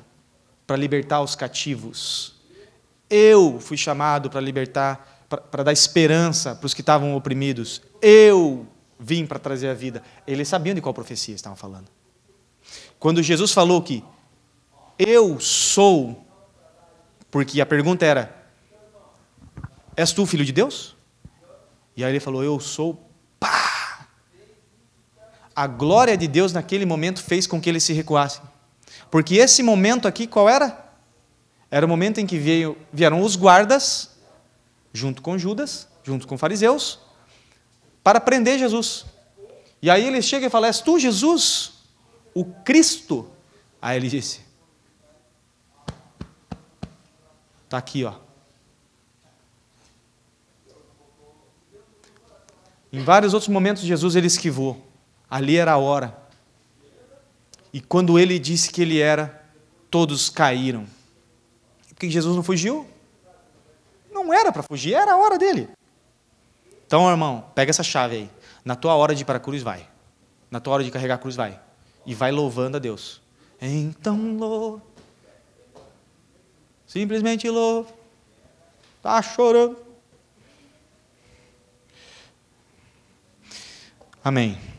para 0.66 0.76
libertar 0.76 1.20
os 1.20 1.36
cativos, 1.36 2.34
eu 3.08 3.60
fui 3.60 3.76
chamado 3.76 4.28
para 4.28 4.40
libertar, 4.40 5.24
para 5.28 5.62
dar 5.62 5.72
esperança 5.72 6.56
para 6.56 6.66
os 6.66 6.74
que 6.74 6.80
estavam 6.80 7.14
oprimidos, 7.14 7.80
eu 8.02 8.66
vim 8.98 9.24
para 9.24 9.38
trazer 9.38 9.68
a 9.68 9.74
vida. 9.74 10.02
Eles 10.26 10.48
sabiam 10.48 10.74
de 10.74 10.80
qual 10.80 10.92
profecia 10.92 11.34
estavam 11.34 11.56
falando. 11.56 11.86
Quando 12.98 13.22
Jesus 13.22 13.52
falou 13.52 13.80
que 13.82 14.02
eu 14.98 15.38
sou, 15.38 16.26
porque 17.30 17.60
a 17.60 17.66
pergunta 17.66 18.04
era: 18.04 18.44
És 19.96 20.12
tu 20.12 20.26
filho 20.26 20.44
de 20.44 20.52
Deus? 20.52 20.96
E 21.96 22.02
aí 22.02 22.10
ele 22.10 22.20
falou: 22.20 22.42
Eu 22.42 22.58
sou. 22.58 23.03
A 25.54 25.66
glória 25.66 26.16
de 26.16 26.26
Deus 26.26 26.52
naquele 26.52 26.84
momento 26.84 27.22
fez 27.22 27.46
com 27.46 27.60
que 27.60 27.68
eles 27.68 27.84
se 27.84 27.92
recuassem. 27.92 28.42
Porque 29.10 29.36
esse 29.36 29.62
momento 29.62 30.08
aqui, 30.08 30.26
qual 30.26 30.48
era? 30.48 30.84
Era 31.70 31.86
o 31.86 31.88
momento 31.88 32.18
em 32.18 32.26
que 32.26 32.38
veio, 32.38 32.76
vieram 32.92 33.20
os 33.22 33.36
guardas, 33.36 34.10
junto 34.92 35.22
com 35.22 35.38
Judas, 35.38 35.88
junto 36.02 36.26
com 36.26 36.36
fariseus, 36.36 36.98
para 38.02 38.20
prender 38.20 38.58
Jesus. 38.58 39.06
E 39.80 39.90
aí 39.90 40.06
ele 40.06 40.22
chega 40.22 40.46
e 40.46 40.50
fala: 40.50 40.68
És 40.68 40.80
tu, 40.80 40.98
Jesus, 40.98 41.72
o 42.32 42.44
Cristo? 42.44 43.28
Aí 43.80 43.96
ele 43.96 44.08
disse: 44.08 44.40
Está 47.64 47.78
aqui, 47.78 48.04
ó. 48.04 48.14
Em 52.92 53.02
vários 53.02 53.34
outros 53.34 53.48
momentos, 53.48 53.82
Jesus 53.82 54.14
ele 54.14 54.28
esquivou. 54.28 54.83
Ali 55.34 55.56
era 55.56 55.72
a 55.72 55.78
hora. 55.78 56.16
E 57.72 57.80
quando 57.80 58.20
ele 58.20 58.38
disse 58.38 58.70
que 58.70 58.80
ele 58.80 59.00
era, 59.00 59.44
todos 59.90 60.30
caíram. 60.30 60.86
Porque 61.88 62.08
Jesus 62.08 62.36
não 62.36 62.42
fugiu? 62.44 62.86
Não 64.12 64.32
era 64.32 64.52
para 64.52 64.62
fugir, 64.62 64.94
era 64.94 65.14
a 65.14 65.16
hora 65.16 65.36
dele. 65.36 65.68
Então, 66.86 67.10
irmão, 67.10 67.46
pega 67.52 67.70
essa 67.70 67.82
chave 67.82 68.14
aí. 68.14 68.30
Na 68.64 68.76
tua 68.76 68.94
hora 68.94 69.12
de 69.12 69.22
ir 69.22 69.24
para 69.24 69.38
a 69.38 69.40
cruz, 69.40 69.60
vai. 69.60 69.84
Na 70.48 70.60
tua 70.60 70.74
hora 70.74 70.84
de 70.84 70.90
carregar 70.92 71.16
a 71.16 71.18
cruz, 71.18 71.34
vai. 71.34 71.60
E 72.06 72.14
vai 72.14 72.30
louvando 72.30 72.76
a 72.76 72.80
Deus. 72.80 73.20
Então 73.60 74.36
louve. 74.36 74.84
Simplesmente 76.86 77.50
louve. 77.50 77.92
Está 78.98 79.20
chorando. 79.20 79.76
Amém. 84.22 84.73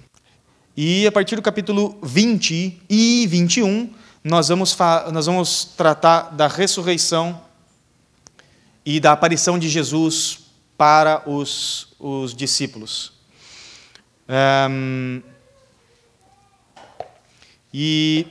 E 0.77 1.07
a 1.07 1.11
partir 1.11 1.37
do 1.37 1.41
capítulo 1.41 1.97
20 2.03 2.81
e 2.89 3.25
21, 3.27 3.93
nós 4.21 4.49
vamos, 4.49 4.77
nós 5.13 5.25
vamos 5.25 5.63
tratar 5.63 6.23
da 6.31 6.47
ressurreição 6.47 7.41
e 8.85 8.99
da 8.99 9.13
aparição 9.13 9.57
de 9.57 9.69
Jesus 9.69 10.39
para 10.77 11.23
os, 11.29 11.87
os 11.97 12.35
discípulos. 12.35 13.13
Um, 14.69 15.21
e 17.73 18.27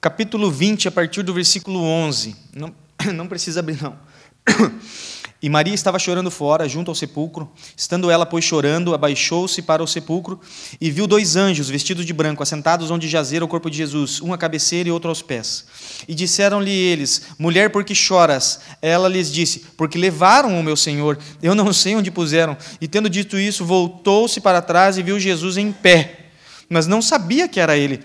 capítulo 0.00 0.48
20, 0.48 0.86
a 0.86 0.92
partir 0.92 1.24
do 1.24 1.34
versículo 1.34 1.80
11. 1.80 2.36
Não, 2.54 2.72
não 3.12 3.26
precisa 3.26 3.58
abrir, 3.58 3.82
não. 3.82 3.98
E 5.40 5.48
Maria 5.48 5.74
estava 5.74 6.00
chorando 6.00 6.32
fora, 6.32 6.68
junto 6.68 6.90
ao 6.90 6.96
sepulcro. 6.96 7.48
Estando 7.76 8.10
ela, 8.10 8.26
pois, 8.26 8.44
chorando, 8.44 8.92
abaixou-se 8.92 9.62
para 9.62 9.82
o 9.82 9.86
sepulcro 9.86 10.40
e 10.80 10.90
viu 10.90 11.06
dois 11.06 11.36
anjos, 11.36 11.68
vestidos 11.68 12.04
de 12.04 12.12
branco, 12.12 12.42
assentados 12.42 12.90
onde 12.90 13.08
jazera 13.08 13.44
o 13.44 13.48
corpo 13.48 13.70
de 13.70 13.76
Jesus, 13.76 14.20
um 14.20 14.32
à 14.32 14.38
cabeceira 14.38 14.88
e 14.88 14.92
outro 14.92 15.08
aos 15.08 15.22
pés. 15.22 15.64
E 16.08 16.14
disseram-lhe 16.14 16.72
eles: 16.72 17.22
Mulher, 17.38 17.70
por 17.70 17.84
que 17.84 17.94
choras? 17.94 18.60
Ela 18.82 19.08
lhes 19.08 19.32
disse: 19.32 19.60
Porque 19.76 19.96
levaram 19.96 20.58
o 20.58 20.62
meu 20.62 20.76
Senhor, 20.76 21.16
eu 21.40 21.54
não 21.54 21.72
sei 21.72 21.94
onde 21.94 22.10
puseram. 22.10 22.56
E 22.80 22.88
tendo 22.88 23.08
dito 23.08 23.38
isso, 23.38 23.64
voltou-se 23.64 24.40
para 24.40 24.60
trás 24.60 24.98
e 24.98 25.04
viu 25.04 25.20
Jesus 25.20 25.56
em 25.56 25.70
pé, 25.70 26.30
mas 26.68 26.88
não 26.88 27.00
sabia 27.00 27.46
que 27.46 27.60
era 27.60 27.76
ele. 27.76 28.02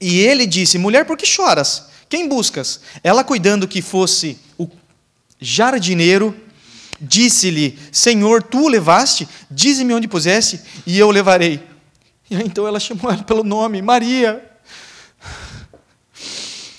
E 0.00 0.20
ele 0.20 0.46
disse: 0.46 0.78
Mulher, 0.78 1.06
por 1.06 1.16
que 1.16 1.26
choras? 1.26 1.86
Quem 2.08 2.28
buscas? 2.28 2.82
Ela, 3.02 3.24
cuidando 3.24 3.66
que 3.66 3.82
fosse 3.82 4.38
o 4.56 4.68
jardineiro, 5.40 6.36
Disse-lhe: 7.00 7.78
Senhor, 7.90 8.42
tu 8.42 8.64
o 8.64 8.68
levaste? 8.68 9.28
Dize-me 9.50 9.94
onde 9.94 10.06
pusesse, 10.06 10.62
e 10.86 10.98
eu 10.98 11.08
o 11.08 11.10
levarei. 11.10 11.62
E 12.30 12.36
aí, 12.36 12.44
então 12.44 12.66
ela 12.66 12.80
chamou 12.80 13.10
ela 13.12 13.22
pelo 13.22 13.44
nome, 13.44 13.82
Maria. 13.82 14.50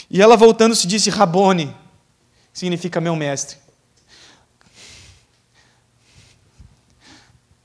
E 0.10 0.22
ela 0.22 0.38
voltando-se 0.38 0.88
disse: 0.88 1.10
Rabone, 1.10 1.76
significa 2.54 3.02
meu 3.02 3.16
mestre. 3.16 3.58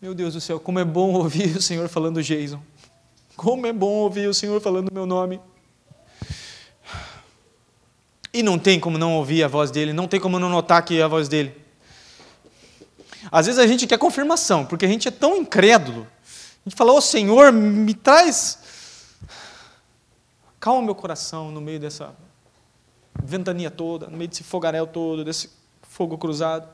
Meu 0.01 0.15
Deus 0.15 0.35
do 0.35 0.41
céu, 0.41 0.61
como 0.61 0.79
é 0.79 0.85
bom 0.85 1.13
ouvir 1.15 1.57
o 1.57 1.63
Senhor 1.63 1.89
falando 1.89 2.23
Jason. 2.23 2.63
Como 3.37 3.67
é 3.67 3.73
bom 3.73 3.95
ouvir 3.95 4.29
o 4.29 4.35
Senhor 4.35 4.61
falando 4.61 4.93
meu 4.93 5.07
nome. 5.07 5.41
E 8.33 8.43
não 8.43 8.59
tem 8.59 8.79
como 8.79 8.99
não 8.99 9.15
ouvir 9.15 9.43
a 9.43 9.49
voz 9.49 9.71
dele, 9.71 9.93
não 9.93 10.07
tem 10.07 10.21
como 10.21 10.39
não 10.39 10.49
notar 10.49 10.85
que 10.85 10.99
é 10.99 11.03
a 11.03 11.09
voz 11.09 11.29
dele. 11.29 11.55
Às 13.31 13.47
vezes 13.47 13.59
a 13.59 13.67
gente 13.67 13.87
quer 13.87 13.99
confirmação, 13.99 14.65
porque 14.65 14.87
a 14.87 14.89
gente 14.89 15.09
é 15.09 15.11
tão 15.11 15.37
incrédulo. 15.37 16.07
A 16.65 16.69
gente 16.69 16.77
fala, 16.77 16.93
ô 16.93 16.97
oh, 16.97 17.01
Senhor, 17.01 17.53
me 17.53 17.95
traz. 17.95 18.59
Calma 20.59 20.83
meu 20.83 20.95
coração 20.95 21.51
no 21.51 21.61
meio 21.61 21.79
dessa 21.79 22.15
ventania 23.23 23.71
toda, 23.71 24.07
no 24.09 24.17
meio 24.17 24.29
desse 24.29 24.43
fogaréu 24.43 24.87
todo, 24.87 25.25
desse 25.25 25.51
fogo 25.83 26.19
cruzado. 26.19 26.69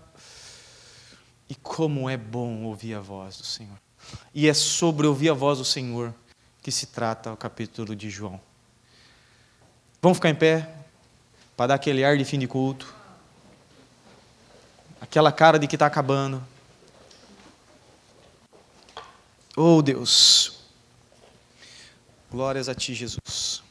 E 1.49 1.55
como 1.55 2.09
é 2.09 2.17
bom 2.17 2.65
ouvir 2.65 2.95
a 2.95 3.01
voz 3.01 3.37
do 3.37 3.45
Senhor. 3.45 3.77
E 4.35 4.49
é 4.49 4.55
sobre 4.55 5.07
ouvir 5.07 5.31
a 5.31 5.35
voz 5.35 5.59
do 5.59 5.65
Senhor 5.65 6.15
que 6.63 6.71
se 6.71 6.87
trata 6.87 7.33
o 7.33 7.37
capítulo 7.37 7.95
de 7.95 8.09
João. 8.09 8.41
Vamos 10.01 10.19
ficar 10.19 10.31
em 10.31 10.35
pé 10.35 10.69
para 11.57 11.69
dar 11.69 11.75
aquele 11.75 12.05
ar 12.05 12.17
de 12.17 12.25
fim 12.25 12.39
de 12.39 12.47
culto 12.47 12.95
aquela 15.05 15.31
cara 15.31 15.59
de 15.59 15.67
que 15.67 15.77
está 15.77 15.87
acabando. 15.87 16.43
Oh 19.57 19.81
Deus, 19.83 20.65
glórias 22.31 22.69
a 22.69 22.75
Ti, 22.75 22.95
Jesus. 22.95 23.64